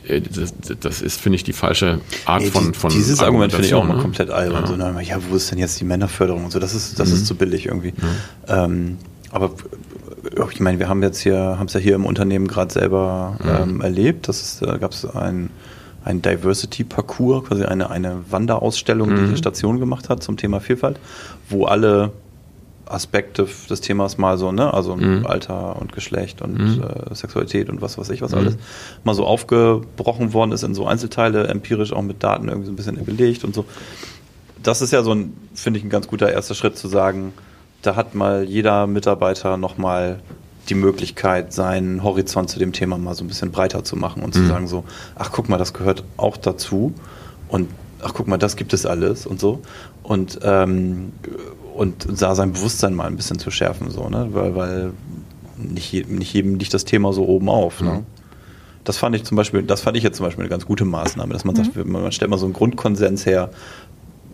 [0.07, 3.67] äh, das, das ist, finde ich, die falsche Art Ey, von, von Dieses Argument finde
[3.67, 4.01] ich auch mal ne?
[4.01, 4.63] komplett albern.
[4.63, 4.67] Ja.
[4.67, 6.59] So, na, ja, wo ist denn jetzt die Männerförderung und so?
[6.59, 7.15] Das ist, das mhm.
[7.15, 7.93] ist zu billig irgendwie.
[8.47, 8.65] Ja.
[8.65, 8.97] Ähm,
[9.31, 9.53] aber
[10.51, 13.49] ich meine, wir haben jetzt hier, haben es ja hier im Unternehmen gerade selber mhm.
[13.49, 14.27] ähm, erlebt.
[14.27, 15.49] Das da gab es ein,
[16.05, 19.15] ein Diversity-Parcours, quasi eine, eine Wanderausstellung, mhm.
[19.15, 20.99] die die Station gemacht hat zum Thema Vielfalt,
[21.49, 22.11] wo alle
[22.89, 25.25] Aspekte des Themas mal so, ne, also mhm.
[25.25, 26.83] Alter und Geschlecht und mhm.
[26.83, 28.39] äh, Sexualität und was weiß ich was mhm.
[28.39, 28.57] alles,
[29.03, 32.75] mal so aufgebrochen worden ist in so Einzelteile, empirisch auch mit Daten irgendwie so ein
[32.75, 33.65] bisschen belegt und so.
[34.61, 37.33] Das ist ja so ein, finde ich, ein ganz guter erster Schritt zu sagen,
[37.81, 40.19] da hat mal jeder Mitarbeiter nochmal
[40.67, 44.35] die Möglichkeit, seinen Horizont zu dem Thema mal so ein bisschen breiter zu machen und
[44.35, 44.39] mhm.
[44.39, 44.83] zu sagen so,
[45.15, 46.93] ach guck mal, das gehört auch dazu
[47.47, 47.69] und
[48.01, 49.61] ach guck mal, das gibt es alles und so
[50.03, 51.13] und ähm,
[51.79, 54.91] und da sein Bewusstsein mal ein bisschen zu schärfen so, ne, weil, weil
[55.55, 57.91] nicht, nicht jedem liegt das Thema so oben auf, ne?
[57.91, 58.05] mhm.
[58.83, 61.31] Das fand ich zum Beispiel, das fand ich jetzt zum Beispiel eine ganz gute Maßnahme,
[61.31, 61.63] dass man mhm.
[61.63, 63.49] sagt, man stellt mal so einen Grundkonsens her,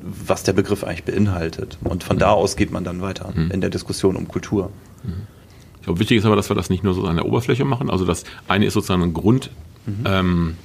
[0.01, 1.77] was der Begriff eigentlich beinhaltet.
[1.83, 3.51] Und von da aus geht man dann weiter mhm.
[3.51, 4.71] in der Diskussion um Kultur.
[5.03, 5.27] Mhm.
[5.77, 7.91] Ich glaube, wichtig ist aber, dass wir das nicht nur so an der Oberfläche machen.
[7.91, 9.51] Also das eine ist sozusagen ein Grund,
[9.85, 10.03] mhm.
[10.05, 10.57] ähm,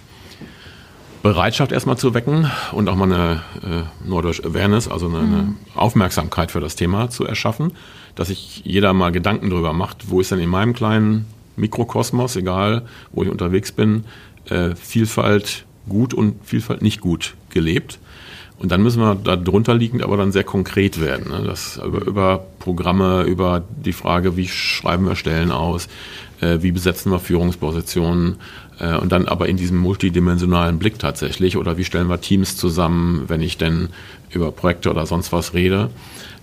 [1.22, 5.34] Bereitschaft erstmal zu wecken und auch mal eine äh, Norddeutsch Awareness, also eine, mhm.
[5.34, 7.72] eine, Aufmerksamkeit für das Thema zu erschaffen,
[8.14, 12.86] dass sich jeder mal Gedanken darüber macht, wo ist denn in meinem kleinen Mikrokosmos, egal
[13.12, 14.04] wo ich unterwegs bin,
[14.46, 17.98] äh, Vielfalt gut und Vielfalt nicht gut gelebt
[18.60, 21.30] und dann müssen wir da drunter liegend aber dann sehr konkret werden.
[21.30, 21.42] Ne?
[21.46, 25.88] Das über, über, Programme, über die Frage, wie schreiben wir Stellen aus,
[26.42, 28.36] äh, wie besetzen wir Führungspositionen
[28.80, 33.42] und dann aber in diesem multidimensionalen Blick tatsächlich oder wie stellen wir Teams zusammen, wenn
[33.42, 33.90] ich denn
[34.30, 35.90] über Projekte oder sonst was rede.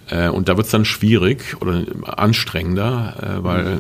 [0.09, 3.79] Äh, und da wird es dann schwierig oder anstrengender, äh, weil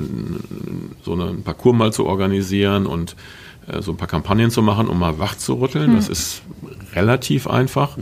[1.03, 3.15] so einen Parcours mal zu organisieren und
[3.67, 5.95] äh, so ein paar Kampagnen zu machen, um mal wach zu rütteln.
[5.95, 6.41] Das ist
[6.93, 7.97] relativ einfach.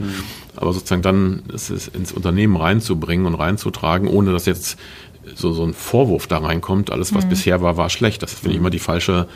[0.56, 4.78] Aber sozusagen dann ist es ins Unternehmen reinzubringen und reinzutragen, ohne dass jetzt
[5.34, 8.22] so, so ein Vorwurf da reinkommt, alles was bisher war, war schlecht.
[8.22, 9.26] Das finde ich immer die falsche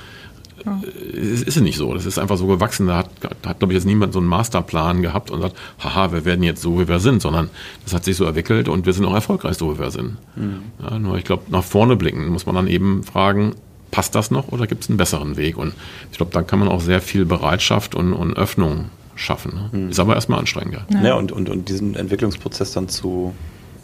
[0.64, 1.94] äh, es ist nicht so.
[1.94, 2.86] Das ist einfach so gewachsen.
[2.86, 3.10] Da hat,
[3.46, 6.62] hat glaube ich, jetzt niemand so einen Masterplan gehabt und sagt, haha, wir werden jetzt
[6.62, 7.50] so, wie wir sind, sondern
[7.84, 10.16] das hat sich so entwickelt und wir sind auch erfolgreich so, wie wir sind.
[10.36, 10.62] Mhm.
[10.82, 13.54] Ja, nur ich glaube, nach vorne blicken muss man dann eben fragen,
[13.90, 15.56] passt das noch oder gibt es einen besseren Weg?
[15.56, 15.74] Und
[16.10, 18.86] ich glaube, dann kann man auch sehr viel Bereitschaft und, und Öffnung
[19.16, 19.52] schaffen.
[19.54, 19.78] Ne?
[19.78, 19.90] Mhm.
[19.90, 20.86] Ist aber erstmal anstrengender.
[20.90, 23.34] Ja, ja und, und, und diesen Entwicklungsprozess dann zu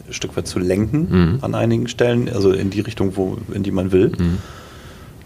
[0.07, 1.37] ein Stück weit zu lenken mhm.
[1.41, 4.13] an einigen Stellen, also in die Richtung, wo, in die man will.
[4.17, 4.37] Mhm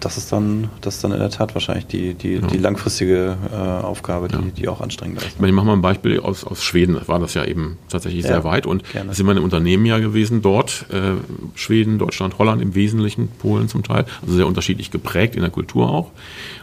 [0.01, 2.47] das ist dann, das ist dann in der Tat wahrscheinlich die, die, ja.
[2.47, 4.41] die langfristige äh, Aufgabe, die, ja.
[4.57, 5.35] die auch anstrengender ist.
[5.35, 8.29] Ich mache mal ein Beispiel aus, aus Schweden, da war das ja eben tatsächlich ja,
[8.29, 9.13] sehr weit und gerne.
[9.13, 11.13] sind wir im Unternehmen ja gewesen dort, äh,
[11.55, 15.89] Schweden, Deutschland, Holland im Wesentlichen, Polen zum Teil, also sehr unterschiedlich geprägt in der Kultur
[15.89, 16.11] auch.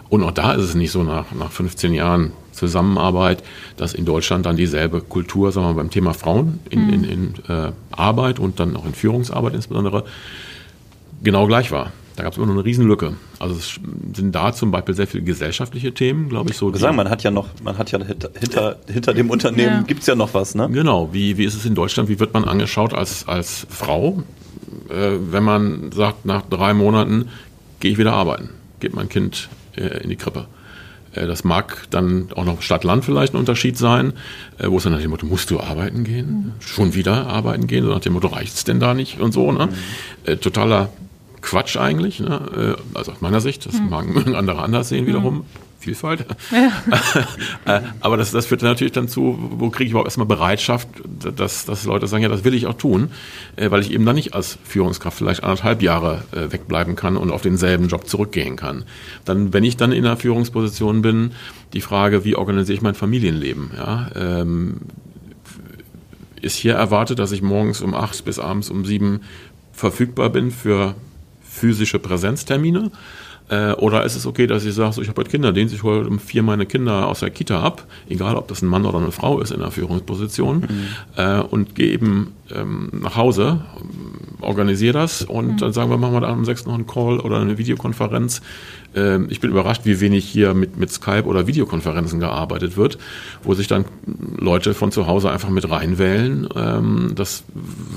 [0.08, 3.44] Und auch da ist es nicht so nach, nach 15 Jahren Zusammenarbeit,
[3.76, 6.92] dass in Deutschland dann dieselbe Kultur, sagen wir mal, beim Thema Frauen in, mhm.
[6.92, 10.04] in, in äh, Arbeit und dann auch in Führungsarbeit insbesondere
[11.22, 11.92] genau gleich war.
[12.18, 13.14] Da gab es immer noch eine Riesenlücke.
[13.38, 13.78] Also es
[14.16, 16.74] sind da zum Beispiel sehr viele gesellschaftliche Themen, glaube ich so.
[16.74, 19.82] Ich sagen, man hat ja noch, man hat ja hinter, hinter, hinter dem Unternehmen ja.
[19.82, 20.68] gibt es ja noch was, ne?
[20.68, 21.10] Genau.
[21.12, 22.08] Wie, wie ist es in Deutschland?
[22.08, 24.24] Wie wird man angeschaut als, als Frau,
[24.88, 27.28] äh, wenn man sagt, nach drei Monaten
[27.78, 28.48] gehe ich wieder arbeiten,
[28.80, 30.46] geht mein Kind äh, in die Krippe?
[31.12, 34.12] Äh, das mag dann auch noch Stadt-Land vielleicht ein Unterschied sein,
[34.58, 36.26] äh, wo es dann nach dem Motto, musst du arbeiten gehen?
[36.26, 36.52] Mhm.
[36.58, 37.84] Schon wieder arbeiten gehen?
[37.84, 39.20] So nach dem Motto, reicht es denn da nicht?
[39.20, 39.66] Und so, ne?
[39.66, 39.72] Mhm.
[40.24, 40.88] Äh, totaler
[41.48, 42.76] Quatsch eigentlich, ne?
[42.76, 43.88] Äh, also aus meiner Sicht, das hm.
[44.12, 45.36] mögen andere anders sehen wiederum.
[45.36, 45.44] Hm.
[45.80, 46.26] Vielfalt.
[46.50, 46.72] Ja.
[47.64, 50.88] Äh, aber das, das führt natürlich dann zu, wo kriege ich überhaupt erstmal Bereitschaft,
[51.36, 53.10] dass, dass Leute sagen, ja, das will ich auch tun,
[53.56, 57.42] äh, weil ich eben dann nicht als Führungskraft vielleicht anderthalb Jahre wegbleiben kann und auf
[57.42, 58.84] denselben Job zurückgehen kann.
[59.24, 61.32] Dann, wenn ich dann in einer Führungsposition bin,
[61.74, 63.70] die Frage, wie organisiere ich mein Familienleben?
[63.76, 64.80] Ja, ähm,
[66.40, 69.20] ist hier erwartet, dass ich morgens um acht bis abends um sieben
[69.72, 70.94] verfügbar bin für
[71.58, 72.90] physische Präsenztermine?
[73.48, 76.06] Äh, oder ist es okay, dass ich sage, so, ich habe heute Kinderdienst, ich hole
[76.06, 79.10] um vier meine Kinder aus der Kita ab, egal ob das ein Mann oder eine
[79.10, 80.66] Frau ist in der Führungsposition, mhm.
[81.16, 83.62] äh, und gehe eben ähm, nach Hause,
[84.40, 85.56] organisiere das und mhm.
[85.58, 86.66] dann sagen wir, machen wir da am 6.
[86.66, 88.40] noch einen Call oder eine Videokonferenz.
[88.94, 92.98] Ähm, ich bin überrascht, wie wenig hier mit, mit Skype oder Videokonferenzen gearbeitet wird,
[93.42, 93.84] wo sich dann
[94.36, 96.48] Leute von zu Hause einfach mit reinwählen.
[96.54, 97.44] Ähm, das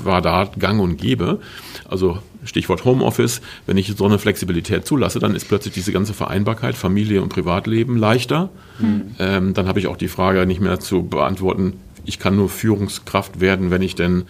[0.04, 1.40] war da gang und gäbe.
[1.88, 6.74] Also Stichwort Homeoffice, wenn ich so eine Flexibilität zulasse, dann ist plötzlich diese ganze Vereinbarkeit,
[6.74, 8.50] Familie und Privatleben leichter.
[8.78, 9.02] Mhm.
[9.18, 11.74] Ähm, dann habe ich auch die Frage nicht mehr zu beantworten,
[12.04, 14.24] ich kann nur Führungskraft werden, wenn ich denn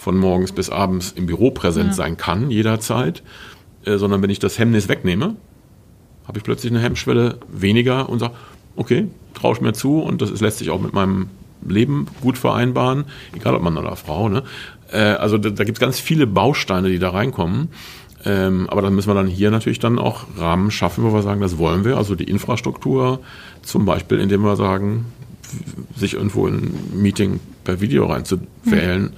[0.00, 1.94] von morgens bis abends im Büro präsent ja.
[1.94, 3.22] sein kann, jederzeit,
[3.84, 5.36] äh, sondern wenn ich das Hemmnis wegnehme,
[6.26, 8.34] habe ich plötzlich eine Hemmschwelle weniger und sage,
[8.76, 11.28] okay, traue ich mir zu und das ist, lässt sich auch mit meinem
[11.66, 13.04] Leben gut vereinbaren,
[13.36, 14.28] egal ob Mann oder Frau.
[14.28, 14.42] Ne?
[14.90, 17.68] Äh, also da, da gibt es ganz viele Bausteine, die da reinkommen.
[18.24, 21.40] Ähm, aber dann müssen wir dann hier natürlich dann auch Rahmen schaffen, wo wir sagen,
[21.40, 21.96] das wollen wir.
[21.96, 23.20] Also die Infrastruktur
[23.62, 25.06] zum Beispiel, indem wir sagen,
[25.96, 29.12] sich irgendwo in ein Meeting per Video reinzuwählen, mhm.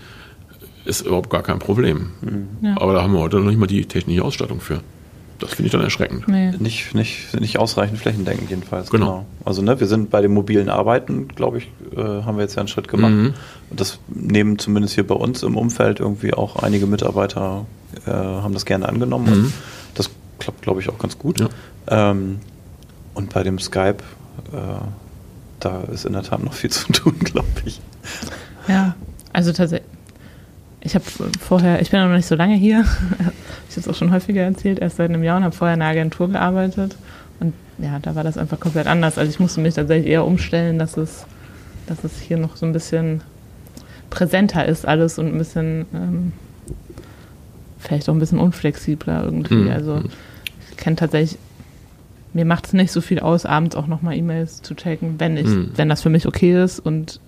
[0.85, 2.11] Ist überhaupt gar kein Problem.
[2.21, 2.49] Mhm.
[2.63, 2.75] Ja.
[2.81, 4.81] Aber da haben wir heute noch nicht mal die technische Ausstattung für.
[5.39, 6.29] Das finde ich dann erschreckend.
[6.29, 6.53] Nee.
[6.59, 8.91] Nicht, nicht, nicht ausreichend flächendeckend jedenfalls.
[8.91, 9.07] Genau.
[9.07, 9.27] genau.
[9.45, 12.61] Also ne, wir sind bei dem mobilen Arbeiten, glaube ich, äh, haben wir jetzt ja
[12.61, 13.13] einen Schritt gemacht.
[13.13, 13.35] Mhm.
[13.71, 17.67] Und das nehmen zumindest hier bei uns im Umfeld irgendwie auch einige Mitarbeiter
[18.07, 19.43] äh, haben das gerne angenommen.
[19.43, 19.53] Mhm.
[19.95, 21.41] Das klappt, glaube ich, auch ganz gut.
[21.41, 21.49] Ja.
[21.89, 22.39] Ähm,
[23.15, 23.99] und bei dem Skype,
[24.53, 24.85] äh,
[25.59, 27.81] da ist in der Tat noch viel zu tun, glaube ich.
[28.69, 28.95] Ja,
[29.33, 29.92] also tatsächlich
[30.85, 31.05] ich habe
[31.41, 32.81] vorher, ich bin noch nicht so lange hier,
[33.19, 35.83] ich habe es auch schon häufiger erzählt, erst seit einem Jahr und habe vorher in
[35.83, 36.97] einer Agentur gearbeitet.
[37.41, 39.17] Und ja, da war das einfach komplett anders.
[39.19, 41.25] Also ich musste mich tatsächlich eher umstellen, dass es,
[41.87, 43.23] dass es hier noch so ein bisschen
[44.11, 46.33] präsenter ist alles und ein bisschen ähm,
[47.79, 49.55] vielleicht auch ein bisschen unflexibler irgendwie.
[49.55, 49.71] Mhm.
[49.71, 50.03] Also
[50.71, 51.39] ich kenne tatsächlich,
[52.33, 55.47] mir macht es nicht so viel aus, abends auch nochmal E-Mails zu checken, wenn ich,
[55.47, 55.71] mhm.
[55.77, 57.21] wenn das für mich okay ist und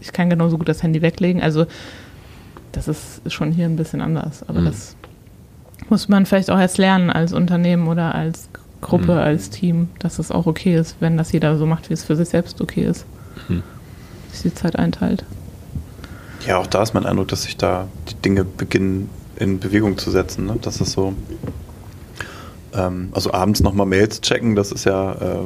[0.00, 1.42] ich kann genauso gut das Handy weglegen.
[1.42, 1.66] Also
[2.86, 4.42] das ist schon hier ein bisschen anders.
[4.48, 4.66] Aber mhm.
[4.66, 4.96] das
[5.88, 8.48] muss man vielleicht auch erst lernen als Unternehmen oder als
[8.80, 9.18] Gruppe, mhm.
[9.18, 12.16] als Team, dass es auch okay ist, wenn das jeder so macht, wie es für
[12.16, 13.06] sich selbst okay ist.
[13.48, 13.62] Mhm.
[14.32, 15.24] Sich die Zeit einteilt.
[16.46, 20.10] Ja, auch da ist mein Eindruck, dass sich da die Dinge beginnen in Bewegung zu
[20.10, 20.46] setzen.
[20.46, 20.56] Ne?
[20.60, 21.14] Das ist so,
[22.74, 25.38] ähm, also abends nochmal Mails checken, das ist ja äh,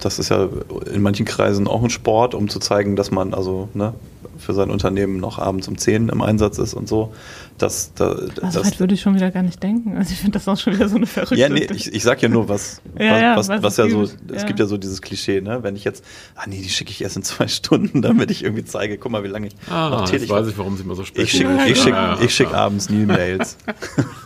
[0.00, 0.48] das ist ja
[0.92, 3.94] in manchen Kreisen auch ein Sport, um zu zeigen, dass man also ne,
[4.38, 7.12] für sein Unternehmen noch abends um 10 im Einsatz ist und so.
[7.58, 9.96] Das, da, Also das, würde ich schon wieder gar nicht denken.
[9.98, 12.22] Also ich finde das auch schon wieder so eine verrückte ja, nee, ich, ich sag
[12.22, 14.48] ja nur, was, Ja, ja, was, was, was was es ja so, gibt, es ja.
[14.48, 15.62] gibt ja so dieses Klischee, ne?
[15.62, 16.04] Wenn ich jetzt,
[16.36, 19.22] ah nee, die schicke ich erst in zwei Stunden, damit ich irgendwie zeige, guck mal,
[19.22, 21.24] wie lange ich Ah, noch jetzt tätig weiß ich, warum sie immer so sprechen.
[21.26, 23.58] Ich schicke Ja, ich schick, Ja, ja, ich schick abends nie Mails.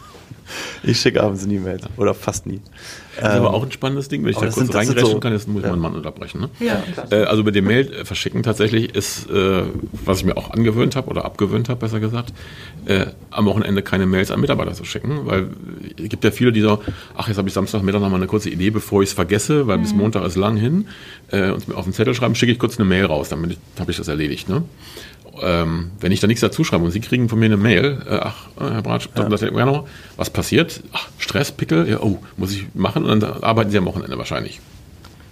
[0.85, 1.85] ich schicke abends nie Mails.
[1.97, 2.61] Oder fast nie.
[3.21, 4.77] Das ist aber Ähm, auch ein spannendes Ding, wenn ich aber da das kurz sind-
[4.77, 5.71] reingrätschen so- kann, jetzt muss ich ja.
[5.71, 6.41] meinen Mann unterbrechen.
[6.41, 6.51] Ne?
[6.61, 6.83] Ja.
[7.11, 9.63] Äh, also bei dem Mail äh, verschicken tatsächlich ist, äh,
[10.05, 12.33] was ich mir auch angewöhnt habe oder abgewöhnt habe, besser gesagt,
[12.87, 15.49] äh, am Wochenende keine Mails an Mitarbeiter zu schicken, weil
[16.03, 16.81] es gibt ja viele, die so,
[17.17, 19.79] ach, jetzt habe ich Samstagmittag noch mal eine kurze Idee, bevor ich es vergesse, weil
[19.79, 20.87] bis Montag ist lang hin,
[21.31, 23.91] äh, und mir auf den Zettel schreiben, schicke ich kurz eine Mail raus, damit habe
[23.91, 24.49] ich das erledigt.
[24.49, 24.63] Ne?
[25.43, 28.19] Ähm, wenn ich da nichts dazu schreibe und Sie kriegen von mir eine Mail, äh,
[28.23, 29.29] ach, äh, Herr Bratsch, ja.
[29.29, 30.83] das ja noch, was passiert?
[30.93, 34.61] Ach, Stress, Pickel, ja, oh, muss ich machen und dann arbeiten Sie am Wochenende wahrscheinlich.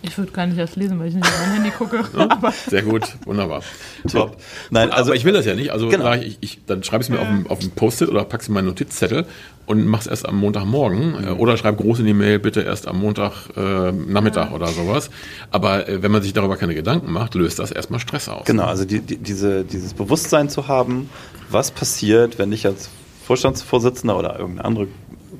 [0.04, 2.02] Ich würde gar nicht erst lesen, weil ich nicht auf mein Handy gucke.
[2.28, 3.62] Aber Sehr gut, wunderbar.
[4.10, 4.36] Top.
[4.70, 5.70] Nein, Also, aber ich will das ja nicht.
[5.70, 6.12] Also Genau.
[6.14, 8.48] ich, ich, dann schreibe ich es mir auf dem, auf dem Post-it oder packe es
[8.48, 9.26] in meinen Notizzettel
[9.66, 12.88] und mache es erst am Montagmorgen äh, oder schreibe groß in die Mail, bitte erst
[12.88, 15.10] am Montag äh, Nachmittag oder sowas.
[15.50, 18.44] Aber äh, wenn man sich darüber keine Gedanken macht, löst das erstmal Stress aus.
[18.44, 21.08] Genau, also die, die, diese, dieses Bewusstsein zu haben,
[21.50, 22.90] was passiert, wenn ich als
[23.24, 24.88] Vorstandsvorsitzender oder irgendeine andere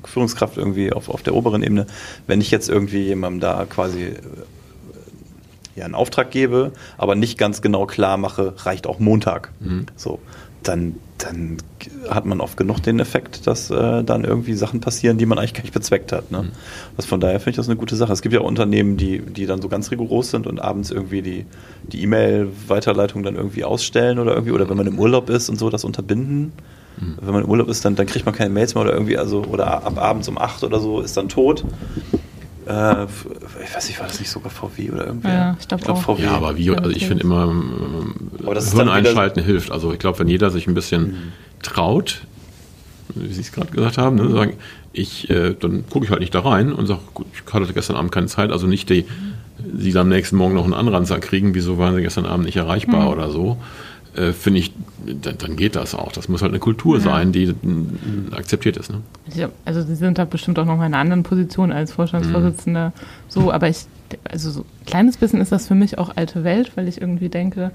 [0.05, 1.85] Führungskraft irgendwie auf, auf der oberen Ebene,
[2.27, 4.19] wenn ich jetzt irgendwie jemandem da quasi äh,
[5.75, 9.51] ja, einen Auftrag gebe, aber nicht ganz genau klar mache, reicht auch Montag.
[9.95, 10.19] So,
[10.63, 11.57] dann, dann
[12.09, 15.53] hat man oft genug den Effekt, dass äh, dann irgendwie Sachen passieren, die man eigentlich
[15.53, 16.31] gar nicht bezweckt hat.
[16.31, 16.51] Ne?
[16.97, 18.11] Also von daher finde ich das eine gute Sache.
[18.13, 21.21] Es gibt ja auch Unternehmen, die, die dann so ganz rigoros sind und abends irgendwie
[21.21, 21.45] die,
[21.83, 25.69] die E-Mail-Weiterleitung dann irgendwie ausstellen oder irgendwie, oder wenn man im Urlaub ist und so
[25.69, 26.53] das unterbinden.
[27.21, 29.43] Wenn man im Urlaub ist, dann, dann kriegt man keine Mails mehr oder irgendwie, also,
[29.43, 31.65] oder ab abends um 8 oder so ist dann tot.
[32.67, 33.05] Äh,
[33.63, 35.27] ich weiß nicht, war das nicht sogar VW oder irgendwie?
[35.29, 36.01] Ja, ich glaub auch.
[36.01, 36.23] VW.
[36.23, 39.71] Ja, aber wie, also ich finde immer, ähm, Aber das Hirn einschalten hilft.
[39.71, 41.15] Also ich glaube, wenn jeder sich ein bisschen Mhm.
[41.61, 42.21] traut,
[43.15, 44.53] wie Sie es gerade gesagt haben, ne, sagen,
[44.93, 47.95] ich, äh, dann gucke ich halt nicht da rein und sage, gut, ich hatte gestern
[47.95, 49.05] Abend keine Zeit, also nicht die,
[49.77, 52.57] Sie dann am nächsten Morgen noch einen Anranzer kriegen, wieso waren Sie gestern Abend nicht
[52.57, 53.57] erreichbar oder so.
[54.15, 54.73] Äh, finde ich,
[55.05, 56.11] dann, dann geht das auch.
[56.11, 58.91] Das muss halt eine Kultur sein, die mm, akzeptiert ist.
[58.91, 59.01] Ne?
[59.27, 62.93] ich, also sie sind da bestimmt auch noch mal in einer anderen Position als Vorstandsvorsitzender.
[63.27, 63.85] So, aber ich,
[64.29, 67.29] also so ein kleines bisschen ist das für mich auch alte Welt, weil ich irgendwie
[67.29, 67.71] denke,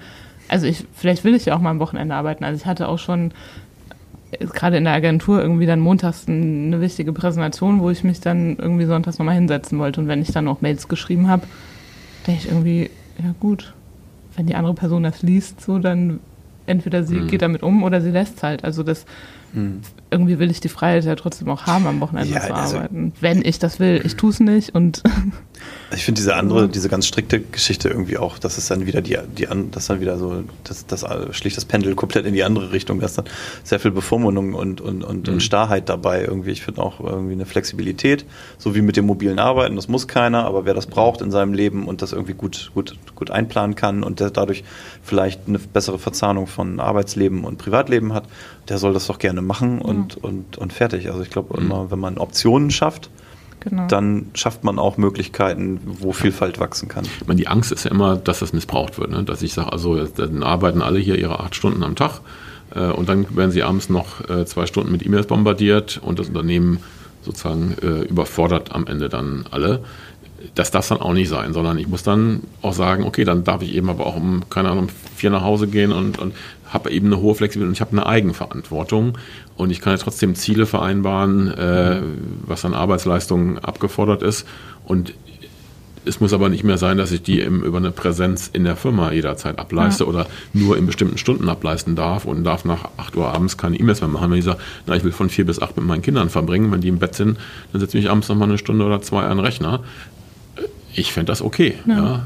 [0.46, 2.44] also ich, vielleicht will ich ja auch mal am Wochenende arbeiten.
[2.44, 3.32] Also ich hatte auch schon
[4.30, 8.56] äh, gerade in der Agentur irgendwie dann montags eine wichtige Präsentation, wo ich mich dann
[8.56, 10.00] irgendwie sonntags nochmal hinsetzen wollte.
[10.00, 11.46] Und wenn ich dann noch Mails geschrieben habe,
[12.26, 12.90] denke ich irgendwie,
[13.22, 13.74] ja gut,
[14.36, 16.20] wenn die andere Person das liest, so dann
[16.68, 18.64] entweder sie geht damit um oder sie lässt halt.
[18.64, 19.04] Also das
[20.10, 23.12] irgendwie will ich die Freiheit ja trotzdem auch haben, am Wochenende Ja, zu also- arbeiten.
[23.20, 25.02] Wenn ich das will, ich tue es nicht und
[25.94, 29.16] Ich finde diese andere, diese ganz strikte Geschichte irgendwie auch, das ist dann wieder die,
[29.36, 32.72] die an, das dann wieder so, das, das schlicht das Pendel komplett in die andere
[32.72, 33.00] Richtung.
[33.00, 33.24] Da ist dann
[33.64, 36.50] sehr viel Bevormundung und, und, und, und Starrheit dabei irgendwie.
[36.50, 38.26] Ich finde auch irgendwie eine Flexibilität,
[38.58, 41.54] so wie mit dem mobilen Arbeiten, das muss keiner, aber wer das braucht in seinem
[41.54, 44.64] Leben und das irgendwie gut, gut, gut einplanen kann und der dadurch
[45.02, 48.24] vielleicht eine bessere Verzahnung von Arbeitsleben und Privatleben hat,
[48.68, 51.08] der soll das doch gerne machen und, und, und fertig.
[51.08, 53.08] Also ich glaube immer, wenn man Optionen schafft,
[53.60, 53.86] genau.
[53.86, 57.04] dann schafft man auch Möglichkeiten, wo Vielfalt wachsen kann.
[57.20, 59.10] Ich meine, die Angst ist ja immer, dass das missbraucht wird.
[59.10, 59.22] Ne?
[59.24, 62.20] Dass ich sage, also dann arbeiten alle hier ihre acht Stunden am Tag
[62.74, 66.28] äh, und dann werden sie abends noch äh, zwei Stunden mit E-Mails bombardiert und das
[66.28, 66.78] Unternehmen
[67.22, 69.84] sozusagen äh, überfordert am Ende dann alle.
[70.54, 73.60] Das darf dann auch nicht sein, sondern ich muss dann auch sagen, okay, dann darf
[73.62, 76.32] ich eben aber auch um, keine Ahnung, um vier nach Hause gehen und, und
[76.68, 79.18] habe eben eine hohe Flexibilität und ich habe eine Eigenverantwortung
[79.56, 82.00] und ich kann ja trotzdem Ziele vereinbaren, äh,
[82.46, 84.46] was an Arbeitsleistungen abgefordert ist
[84.84, 85.14] und
[86.08, 88.76] es muss aber nicht mehr sein, dass ich die eben über eine Präsenz in der
[88.76, 93.28] Firma jederzeit ableiste oder nur in bestimmten Stunden ableisten darf und darf nach 8 Uhr
[93.28, 94.30] abends keine E-Mails mehr machen.
[94.30, 96.80] Wenn ich sage, na, ich will von 4 bis 8 mit meinen Kindern verbringen, wenn
[96.80, 97.38] die im Bett sind,
[97.72, 99.80] dann setze ich mich abends noch mal eine Stunde oder zwei an den Rechner.
[100.94, 101.74] Ich fände das okay.
[101.86, 102.24] Ja.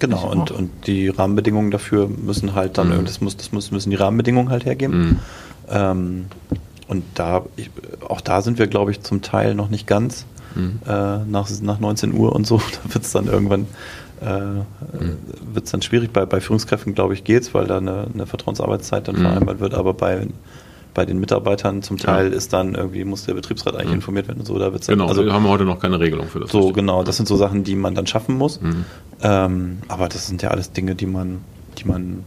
[0.00, 3.04] Genau, und, und die Rahmenbedingungen dafür müssen halt dann, Mhm.
[3.04, 4.98] das, muss, das muss, müssen die Rahmenbedingungen halt hergeben.
[5.00, 5.18] Mhm.
[5.70, 6.24] Ähm,
[6.88, 7.70] und da, ich,
[8.08, 10.26] auch da sind wir, glaube ich, zum Teil noch nicht ganz
[10.56, 10.80] Mhm.
[10.86, 12.58] äh, nach, nach 19 Uhr und so.
[12.84, 13.66] Da wird es dann irgendwann
[14.20, 14.62] äh, Mhm.
[15.52, 16.12] wird's dann schwierig.
[16.12, 19.20] Bei, bei Führungskräften, glaube ich, geht's, weil da eine, eine Vertrauensarbeitszeit dann Mhm.
[19.22, 20.26] vereinbart wird, aber bei
[20.94, 22.04] bei den Mitarbeitern zum Ja.
[22.04, 23.94] Teil ist dann irgendwie, muss der Betriebsrat eigentlich Mhm.
[23.94, 26.28] informiert werden und so, da wird's dann, Genau, also wir haben heute noch keine Regelung
[26.28, 26.52] für das.
[26.52, 26.74] so, Richtig.
[26.76, 28.60] genau, das sind so Sachen, die man dann schaffen muss.
[28.60, 28.84] Mhm.
[29.24, 31.40] Ähm, aber das sind ja alles Dinge, die man,
[31.78, 32.22] die man,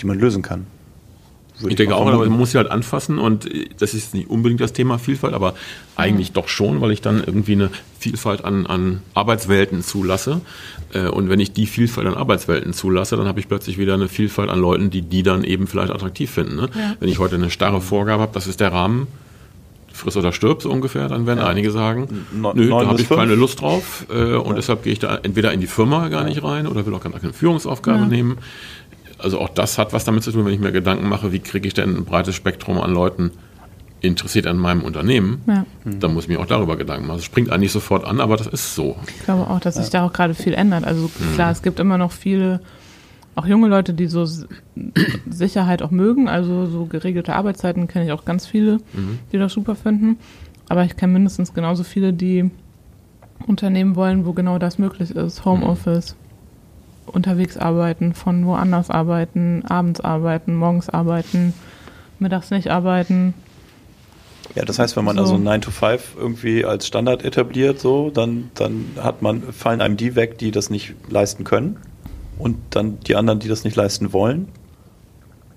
[0.00, 0.66] die man lösen kann.
[1.68, 3.48] Ich denke auch, aber man muss sie halt anfassen und
[3.78, 5.54] das ist nicht unbedingt das Thema Vielfalt, aber
[5.96, 10.40] eigentlich doch schon, weil ich dann irgendwie eine Vielfalt an, an Arbeitswelten zulasse.
[10.92, 14.08] Äh, und wenn ich die Vielfalt an Arbeitswelten zulasse, dann habe ich plötzlich wieder eine
[14.08, 16.56] Vielfalt an Leuten, die die dann eben vielleicht attraktiv finden.
[16.56, 16.68] Ne?
[16.74, 16.96] Ja.
[16.98, 19.06] Wenn ich heute eine starre Vorgabe habe, das ist der Rahmen,
[19.96, 21.46] friss oder stirb so ungefähr, dann werden ja.
[21.46, 24.54] einige sagen, no, nö, da habe ich keine Lust drauf äh, und ja.
[24.54, 27.12] deshalb gehe ich da entweder in die Firma gar nicht rein oder will auch gar
[27.12, 28.06] keine Führungsaufgabe ja.
[28.06, 28.38] nehmen.
[29.18, 31.66] Also auch das hat was damit zu tun, wenn ich mir Gedanken mache, wie kriege
[31.68, 33.30] ich denn ein breites Spektrum an Leuten
[34.00, 35.64] interessiert an meinem Unternehmen, ja.
[35.84, 37.18] dann muss ich mir auch darüber Gedanken machen.
[37.18, 38.96] Es springt eigentlich sofort an, aber das ist so.
[39.06, 40.84] Ich glaube auch, dass sich da auch gerade viel ändert.
[40.84, 41.52] Also klar, mhm.
[41.52, 42.60] es gibt immer noch viele
[43.34, 44.26] auch junge Leute, die so
[45.30, 49.18] Sicherheit auch mögen, also so geregelte Arbeitszeiten kenne ich auch ganz viele, mhm.
[49.32, 50.18] die das super finden.
[50.68, 52.50] Aber ich kenne mindestens genauso viele, die
[53.46, 55.44] Unternehmen wollen, wo genau das möglich ist.
[55.44, 57.14] Homeoffice, mhm.
[57.14, 61.54] unterwegs arbeiten, von woanders arbeiten, abends arbeiten, morgens arbeiten,
[62.18, 63.34] mittags nicht arbeiten.
[64.54, 65.22] Ja, das heißt, wenn man so.
[65.22, 69.96] also 9 to 5 irgendwie als Standard etabliert, so, dann, dann hat man, fallen einem
[69.96, 71.78] die weg, die das nicht leisten können
[72.42, 74.48] und dann die anderen, die das nicht leisten wollen.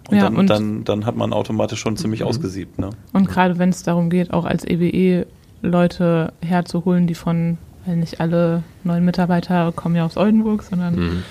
[0.07, 2.27] Und, ja, dann, und dann, dann hat man automatisch schon ziemlich mhm.
[2.27, 2.77] ausgesiebt.
[2.77, 2.91] Ne?
[3.11, 5.25] Und gerade wenn es darum geht, auch als EWE
[5.63, 11.23] Leute herzuholen, die von, weil nicht alle neuen Mitarbeiter kommen ja aus Oldenburg, sondern mhm.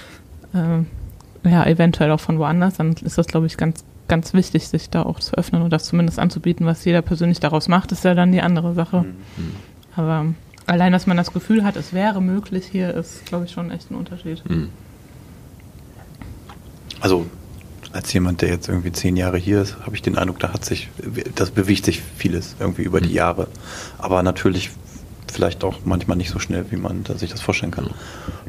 [1.45, 4.91] äh, ja, eventuell auch von woanders, dann ist das, glaube ich, ganz, ganz wichtig, sich
[4.91, 6.67] da auch zu öffnen und das zumindest anzubieten.
[6.67, 9.03] Was jeder persönlich daraus macht, ist ja dann die andere Sache.
[9.03, 9.53] Mhm.
[9.95, 10.27] Aber
[10.67, 13.93] allein, dass man das Gefühl hat, es wäre möglich hier, ist, glaube ich, schon echt
[13.93, 14.43] ein Unterschied.
[14.51, 14.71] Mhm
[17.01, 17.27] also
[17.93, 20.65] als jemand, der jetzt irgendwie zehn Jahre hier ist, habe ich den Eindruck, da hat
[20.65, 20.89] sich,
[21.35, 23.15] das bewegt sich vieles irgendwie über die mhm.
[23.15, 23.47] Jahre.
[23.99, 24.71] Aber natürlich
[25.33, 27.91] vielleicht auch manchmal nicht so schnell, wie man sich das vorstellen kann.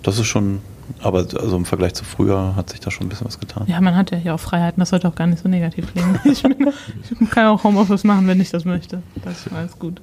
[0.04, 0.62] Das ist schon,
[1.00, 3.66] aber also im Vergleich zu früher hat sich da schon ein bisschen was getan.
[3.68, 6.20] Ja, man hat ja hier auch Freiheiten, das sollte auch gar nicht so negativ klingen.
[6.26, 9.02] Ich, ich kann auch Homeoffice machen, wenn ich das möchte.
[9.24, 10.02] Das ist alles gut.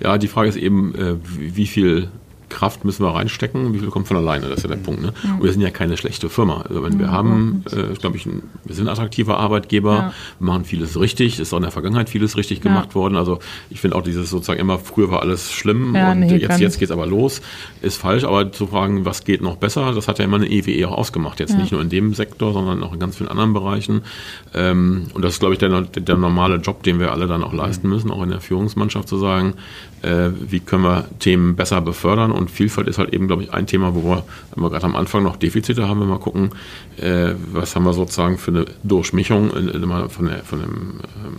[0.00, 2.10] Ja, die Frage ist eben, äh, wie viel
[2.54, 4.82] Kraft müssen wir reinstecken, wie viel kommt von alleine, das ist ja der mhm.
[4.82, 5.02] Punkt.
[5.02, 5.12] Ne?
[5.24, 6.62] Und wir sind ja keine schlechte Firma.
[6.68, 10.12] Also wenn wir haben, äh, glaube ich, ein, wir sind ein attraktiver Arbeitgeber, ja.
[10.38, 12.64] wir machen vieles richtig, ist auch in der Vergangenheit vieles richtig ja.
[12.64, 13.16] gemacht worden.
[13.16, 13.40] Also
[13.70, 16.78] ich finde auch dieses sozusagen immer, früher war alles schlimm ja, und nee, jetzt, jetzt
[16.78, 17.42] geht es aber los,
[17.82, 18.24] ist falsch.
[18.24, 21.40] Aber zu fragen, was geht noch besser, das hat ja immer eine EWE auch ausgemacht.
[21.40, 24.02] Jetzt nicht nur in dem Sektor, sondern auch in ganz vielen anderen Bereichen.
[24.54, 27.52] Ähm, und das ist, glaube ich, der, der normale Job, den wir alle dann auch
[27.52, 29.54] leisten müssen, auch in der Führungsmannschaft zu sagen,
[30.02, 32.30] wie können wir Themen besser befördern.
[32.30, 34.24] Und Vielfalt ist halt eben, glaube ich, ein Thema, wo wir,
[34.54, 36.50] wir gerade am Anfang noch Defizite haben, wenn wir gucken,
[36.98, 39.50] äh, was haben wir sozusagen für eine Durchmischung
[40.10, 41.36] von, der, von dem ähm,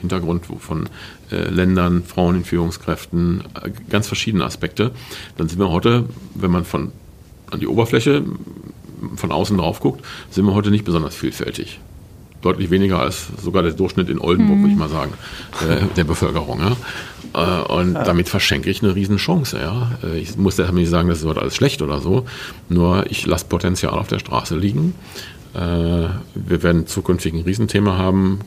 [0.00, 0.88] Hintergrund von
[1.30, 4.92] äh, Ländern, Frauen in Führungskräften, äh, ganz verschiedene Aspekte.
[5.36, 6.04] Dann sind wir heute,
[6.34, 6.92] wenn man von
[7.50, 8.24] an die Oberfläche
[9.16, 11.78] von außen drauf guckt, sind wir heute nicht besonders vielfältig
[12.42, 14.62] deutlich weniger als sogar der Durchschnitt in Oldenburg, mhm.
[14.62, 15.12] würde ich mal sagen,
[15.66, 16.60] äh, der Bevölkerung.
[16.60, 16.76] Ja?
[17.34, 18.04] Äh, und ja.
[18.04, 19.58] damit verschenke ich eine Riesenchance.
[19.58, 19.92] Ja?
[20.02, 22.26] Äh, ich muss deshalb nicht sagen, das wird alles schlecht oder so.
[22.68, 24.94] Nur ich lasse Potenzial auf der Straße liegen.
[25.54, 28.40] Äh, wir werden zukünftig ein Riesenthema haben,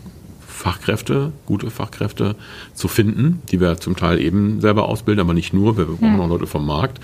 [0.48, 2.36] Fachkräfte, gute Fachkräfte
[2.74, 5.78] zu finden, die wir zum Teil eben selber ausbilden, aber nicht nur.
[5.78, 6.22] Wir brauchen mhm.
[6.22, 7.00] auch Leute vom Markt.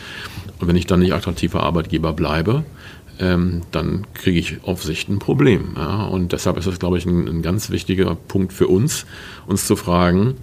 [0.60, 2.64] Und wenn ich dann nicht attraktiver Arbeitgeber bleibe,
[3.22, 5.76] ähm, dann kriege ich auf Sicht ein Problem.
[5.78, 6.06] Ja?
[6.06, 9.06] Und deshalb ist es, glaube ich, ein, ein, ganz wichtiger Punkt für uns,
[9.46, 10.36] uns zu fragen,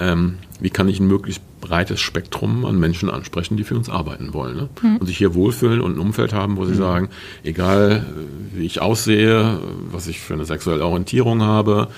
[0.00, 4.34] ähm, wie kann ich ein möglichst breites Spektrum an Menschen ansprechen, die für uns arbeiten
[4.34, 4.56] wollen.
[4.56, 4.68] Ne?
[4.82, 4.96] Mhm.
[4.96, 6.78] Und sich hier wohlfühlen und ein Umfeld haben, wo sie mhm.
[6.78, 7.08] sagen,
[7.44, 8.04] egal
[8.52, 9.60] wie ich aussehe,
[9.90, 11.88] was ich für eine sexuelle Orientierung habe,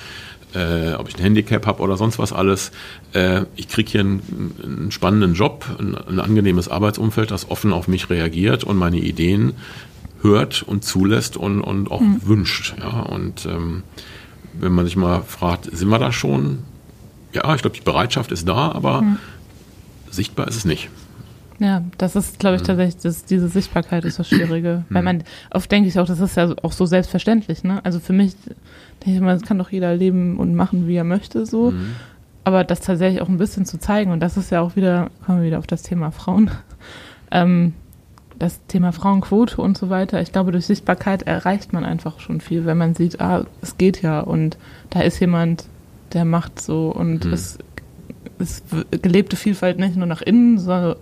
[0.55, 2.71] äh, ob ich ein Handicap habe oder sonst was alles,
[3.13, 7.89] äh, ich kriege hier einen, einen, spannenden Job, ein, ein angenehmes Arbeitsumfeld, das offen auf
[7.89, 9.55] mich reagiert und meine Ideen
[10.27, 12.21] hört und zulässt und, und auch mhm.
[12.25, 12.75] wünscht.
[12.79, 13.01] Ja?
[13.01, 13.83] Und ähm,
[14.53, 16.61] wenn man sich mal fragt, sind wir da schon?
[17.33, 19.19] Ja, ich glaube, die Bereitschaft ist da, aber mhm.
[20.11, 20.89] sichtbar ist es nicht.
[21.59, 22.67] Ja, das ist, glaube ich, mhm.
[22.67, 24.85] tatsächlich, das, diese Sichtbarkeit ist das Schwierige.
[24.91, 25.05] Weil mhm.
[25.05, 27.81] man, oft denke ich auch, das ist ja auch so selbstverständlich, ne?
[27.85, 31.05] Also für mich denke ich immer, das kann doch jeder leben und machen, wie er
[31.05, 31.71] möchte, so.
[31.71, 31.93] Mhm.
[32.45, 35.41] Aber das tatsächlich auch ein bisschen zu zeigen, und das ist ja auch wieder, kommen
[35.41, 36.51] wir wieder auf das Thema Frauen,
[37.31, 37.73] ähm,
[38.39, 42.67] das Thema Frauenquote und so weiter, ich glaube, durch Sichtbarkeit erreicht man einfach schon viel,
[42.67, 44.59] wenn man sieht, ah, es geht ja und
[44.91, 45.67] da ist jemand,
[46.13, 47.33] der macht so und mhm.
[47.33, 47.59] es
[48.39, 50.97] ist gelebte Vielfalt nicht nur nach innen, sondern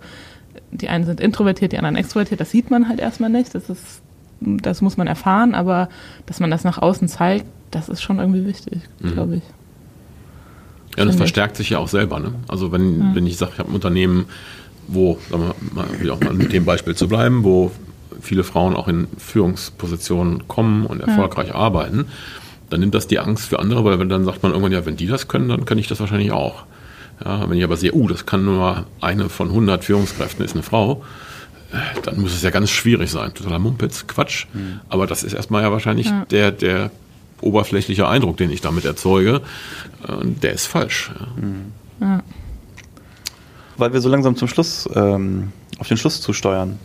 [0.71, 4.01] die einen sind introvertiert, die anderen extrovertiert, das sieht man halt erstmal nicht, das ist,
[4.39, 5.89] das muss man erfahren, aber
[6.25, 9.11] dass man das nach außen zeigt, das ist schon irgendwie wichtig, mhm.
[9.11, 9.43] glaube ich.
[10.97, 12.21] Ja, das verstärkt sich ja auch selber.
[12.21, 12.33] Ne?
[12.47, 13.15] Also wenn, ja.
[13.15, 14.27] wenn ich sage, ich habe ein Unternehmen,
[14.87, 17.71] wo, sagen wir mal, wieder auch mal mit dem Beispiel zu bleiben, wo
[18.21, 21.55] viele Frauen auch in Führungspositionen kommen und erfolgreich ja.
[21.55, 22.05] arbeiten,
[22.69, 25.07] dann nimmt das die Angst für andere, weil dann sagt man irgendwann, ja, wenn die
[25.07, 26.63] das können, dann kann ich das wahrscheinlich auch.
[27.23, 30.63] Ja, wenn ich aber sehe, uh, das kann nur eine von 100 Führungskräften, ist eine
[30.63, 31.03] Frau,
[32.03, 33.33] dann muss es ja ganz schwierig sein.
[33.33, 34.45] Totaler Mumpitz, Quatsch.
[34.53, 34.79] Mhm.
[34.89, 36.25] Aber das ist erstmal ja wahrscheinlich ja.
[36.29, 36.91] Der, der
[37.41, 39.41] oberflächliche Eindruck, den ich damit erzeuge.
[40.07, 41.11] Und der ist falsch.
[41.19, 41.41] Ja.
[41.41, 41.71] Mhm.
[41.99, 42.23] Ja.
[43.77, 46.79] Weil wir so langsam zum Schluss, ähm, auf den Schluss zusteuern.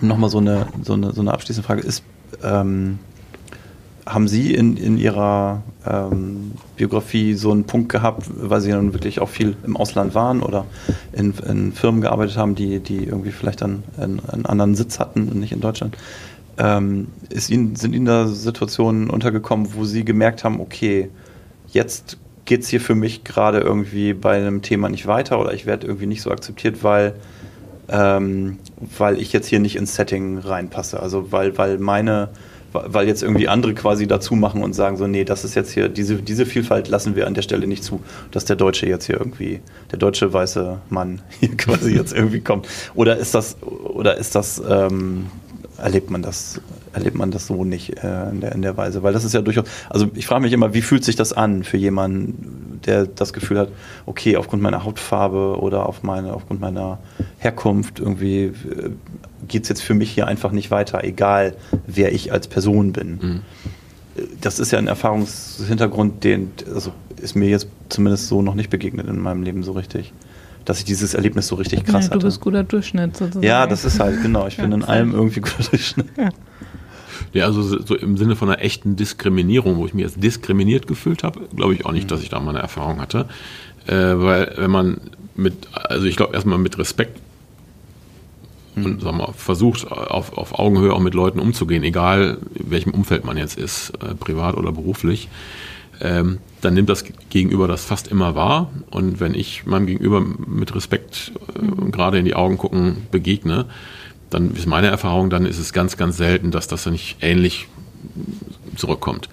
[0.00, 1.82] Nochmal so eine, so eine, so eine abschließende Frage.
[1.82, 2.04] Ist,
[2.42, 2.98] ähm,
[4.06, 9.20] haben Sie in, in Ihrer ähm, Biografie so einen Punkt gehabt, weil Sie dann wirklich
[9.20, 10.66] auch viel im Ausland waren oder
[11.12, 15.28] in, in Firmen gearbeitet haben, die, die irgendwie vielleicht dann einen, einen anderen Sitz hatten
[15.28, 15.96] und nicht in Deutschland?
[16.58, 17.08] Ähm,
[17.48, 21.10] Ihnen, sind Ihnen da Situationen untergekommen, wo Sie gemerkt haben, okay,
[21.68, 25.66] jetzt geht es hier für mich gerade irgendwie bei einem Thema nicht weiter oder ich
[25.66, 27.14] werde irgendwie nicht so akzeptiert, weil,
[27.88, 28.58] ähm,
[28.98, 31.00] weil ich jetzt hier nicht ins Setting reinpasse.
[31.00, 32.30] Also weil, weil meine
[32.72, 35.88] weil jetzt irgendwie andere quasi dazu machen und sagen so, nee, das ist jetzt hier,
[35.88, 39.18] diese, diese Vielfalt lassen wir an der Stelle nicht zu, dass der Deutsche jetzt hier
[39.18, 39.60] irgendwie,
[39.90, 42.68] der deutsche weiße Mann hier quasi jetzt irgendwie kommt.
[42.94, 45.26] Oder ist das, oder ist das, ähm,
[45.80, 46.60] erlebt man das,
[46.92, 49.02] erlebt man das so nicht äh, in, der, in der Weise?
[49.02, 51.64] Weil das ist ja durchaus, also ich frage mich immer, wie fühlt sich das an
[51.64, 53.68] für jemanden, der das Gefühl hat,
[54.06, 56.98] okay, aufgrund meiner Hautfarbe oder auf meine, aufgrund meiner
[57.38, 58.52] Herkunft irgendwie äh,
[59.48, 61.56] geht es jetzt für mich hier einfach nicht weiter, egal
[61.86, 63.18] wer ich als Person bin.
[63.20, 63.40] Mhm.
[64.40, 69.08] Das ist ja ein Erfahrungshintergrund, den also ist mir jetzt zumindest so noch nicht begegnet
[69.08, 70.12] in meinem Leben so richtig.
[70.70, 72.18] Dass ich dieses Erlebnis so richtig krass ja, du hatte.
[72.20, 73.44] Du bist guter Durchschnitt sozusagen.
[73.44, 74.46] Ja, das ist halt, genau.
[74.46, 76.06] Ich bin in allem irgendwie guter Durchschnitt.
[76.16, 76.28] Ja.
[77.32, 81.24] Ja, also so im Sinne von einer echten Diskriminierung, wo ich mich jetzt diskriminiert gefühlt
[81.24, 82.08] habe, glaube ich auch nicht, mhm.
[82.08, 83.26] dass ich da mal eine Erfahrung hatte.
[83.88, 85.00] Äh, weil wenn man
[85.34, 87.18] mit, also ich glaube erstmal mit Respekt
[88.76, 93.24] und sagen wir, versucht auf, auf Augenhöhe auch mit Leuten umzugehen, egal in welchem Umfeld
[93.24, 95.28] man jetzt ist, äh, privat oder beruflich,
[96.00, 98.70] ähm, dann nimmt das Gegenüber das fast immer wahr.
[98.90, 101.90] Und wenn ich meinem Gegenüber mit Respekt äh, mhm.
[101.90, 103.66] gerade in die Augen gucken begegne,
[104.30, 107.66] dann ist meine Erfahrung, dann ist es ganz, ganz selten, dass das dann nicht ähnlich
[108.76, 109.28] zurückkommt.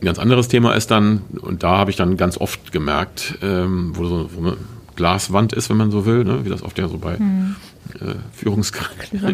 [0.00, 3.92] Ein ganz anderes Thema ist dann, und da habe ich dann ganz oft gemerkt, ähm,
[3.94, 4.56] wo so eine
[4.96, 7.56] Glaswand ist, wenn man so will, ne, wie das oft ja so bei mhm
[8.00, 8.14] äh,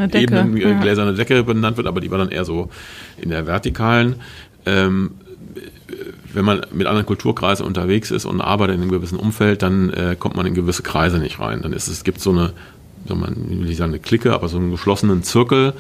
[0.09, 0.81] Decke, ja.
[0.81, 2.71] gläserne Decke benannt wird, aber die war dann eher so
[3.21, 4.17] in der vertikalen.
[4.67, 5.13] Ähm,
[6.33, 10.17] wenn man mit anderen Kulturkreisen unterwegs ist und arbeitet in einem gewissen Umfeld, dann äh,
[10.19, 11.63] kommt man in gewisse Kreise nicht rein.
[11.63, 12.53] Dann ist es, gibt so eine,
[13.07, 15.73] so man will ich sagen eine Clique, aber so einen geschlossenen Zirkel,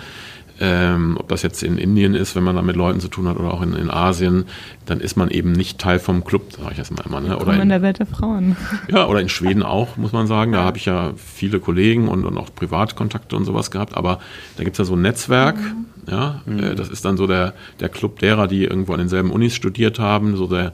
[0.60, 3.36] ähm, ob das jetzt in Indien ist, wenn man da mit Leuten zu tun hat,
[3.36, 4.46] oder auch in, in Asien,
[4.86, 7.20] dann ist man eben nicht Teil vom Club, sage ich jetzt mal immer.
[7.20, 7.38] Ne?
[7.38, 8.56] Oder in, in, der Welt der Frauen.
[8.88, 10.52] Ja, oder in Schweden auch, muss man sagen.
[10.52, 13.96] Da habe ich ja viele Kollegen und, und auch Privatkontakte und sowas gehabt.
[13.96, 14.20] Aber
[14.56, 15.56] da gibt es ja so ein Netzwerk.
[15.56, 15.86] Mhm.
[16.10, 16.58] Ja, mhm.
[16.58, 19.98] Äh, das ist dann so der, der Club derer, die irgendwo an denselben Unis studiert
[19.98, 20.72] haben, so der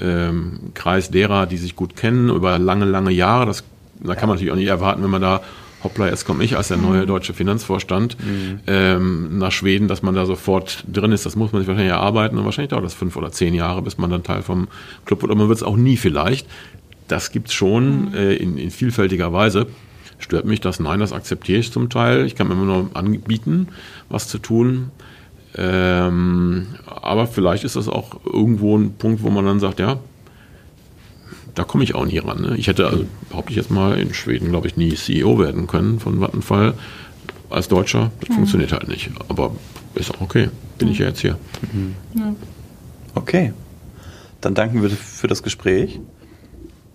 [0.00, 3.46] ähm, Kreis derer, die sich gut kennen über lange, lange Jahre.
[3.46, 3.64] Das,
[4.00, 5.40] da kann man natürlich auch nicht erwarten, wenn man da
[5.82, 7.06] hoppla, jetzt komme ich als der neue mhm.
[7.06, 8.60] deutsche Finanzvorstand mhm.
[8.66, 11.26] ähm, nach Schweden, dass man da sofort drin ist.
[11.26, 13.98] Das muss man sich wahrscheinlich erarbeiten und wahrscheinlich dauert das fünf oder zehn Jahre, bis
[13.98, 14.68] man dann Teil vom
[15.04, 15.30] Club wird.
[15.30, 16.46] Aber man wird es auch nie vielleicht.
[17.08, 18.14] Das gibt's schon mhm.
[18.14, 19.66] äh, in, in vielfältiger Weise.
[20.18, 20.80] Stört mich das?
[20.80, 22.26] Nein, das akzeptiere ich zum Teil.
[22.26, 23.68] Ich kann mir immer nur anbieten,
[24.10, 24.90] was zu tun.
[25.56, 29.98] Ähm, aber vielleicht ist das auch irgendwo ein Punkt, wo man dann sagt, ja,
[31.60, 32.40] da komme ich auch nie ran.
[32.40, 32.56] Ne?
[32.56, 36.00] Ich hätte, also, behaupte ich jetzt mal, in Schweden, glaube ich, nie CEO werden können
[36.00, 36.72] von Vattenfall
[37.50, 38.10] als Deutscher.
[38.20, 38.34] Das mhm.
[38.34, 39.10] funktioniert halt nicht.
[39.28, 39.54] Aber
[39.94, 40.48] ist auch okay.
[40.78, 40.94] Bin mhm.
[40.94, 41.36] ich ja jetzt hier.
[41.72, 42.36] Mhm.
[43.14, 43.52] Okay.
[44.40, 46.00] Dann danken wir für das Gespräch.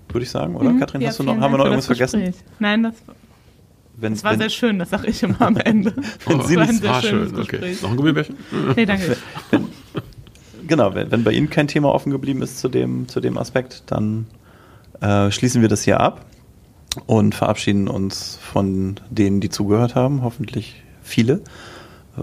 [0.09, 0.71] Würde ich sagen, oder?
[0.71, 0.79] Mhm.
[0.79, 2.33] Kathrin, ja, hast du noch, haben wir noch irgendwas vergessen?
[2.57, 2.95] Nein, das,
[3.97, 5.93] wenn, das war wenn, sehr schön, das sage ich immer am Ende.
[6.25, 7.39] wenn Sie war ein sehr war schön.
[7.39, 7.77] Okay.
[7.83, 8.35] Noch ein Gummibärchen?
[8.75, 9.15] nee, danke.
[9.51, 9.67] Wenn,
[10.67, 13.83] genau, wenn, wenn bei Ihnen kein Thema offen geblieben ist zu dem, zu dem Aspekt,
[13.85, 14.25] dann
[15.05, 16.25] äh, schließen wir das hier ab
[17.05, 21.41] und verabschieden uns von denen, die zugehört haben, hoffentlich viele.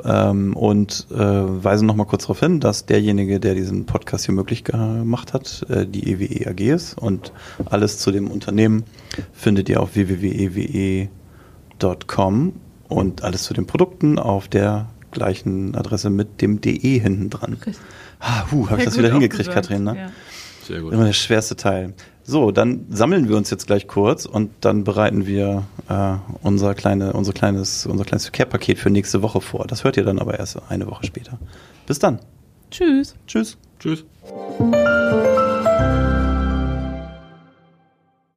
[0.04, 4.64] Ähm, und äh, weisen nochmal kurz darauf hin, dass derjenige, der diesen Podcast hier möglich
[4.64, 6.96] gemacht hat, äh, die EWE AG ist.
[6.96, 7.32] Und
[7.66, 8.84] alles zu dem Unternehmen
[9.32, 11.10] findet ihr auf www.ewe.com
[12.88, 17.58] und alles zu den Produkten auf der gleichen Adresse mit dem DE hinten dran.
[18.18, 19.96] Ah, huh, habe ich das wieder hingekriegt, Katrin, ne?
[19.96, 20.10] Ja.
[20.66, 20.92] Sehr gut.
[20.92, 21.94] Immer der schwerste Teil.
[22.24, 27.12] So, dann sammeln wir uns jetzt gleich kurz und dann bereiten wir äh, unser, kleine,
[27.14, 29.66] unser, kleines, unser kleines Care-Paket für nächste Woche vor.
[29.66, 31.38] Das hört ihr dann aber erst eine Woche später.
[31.86, 32.20] Bis dann.
[32.70, 33.14] Tschüss.
[33.26, 33.58] Tschüss.
[33.80, 34.04] Tschüss.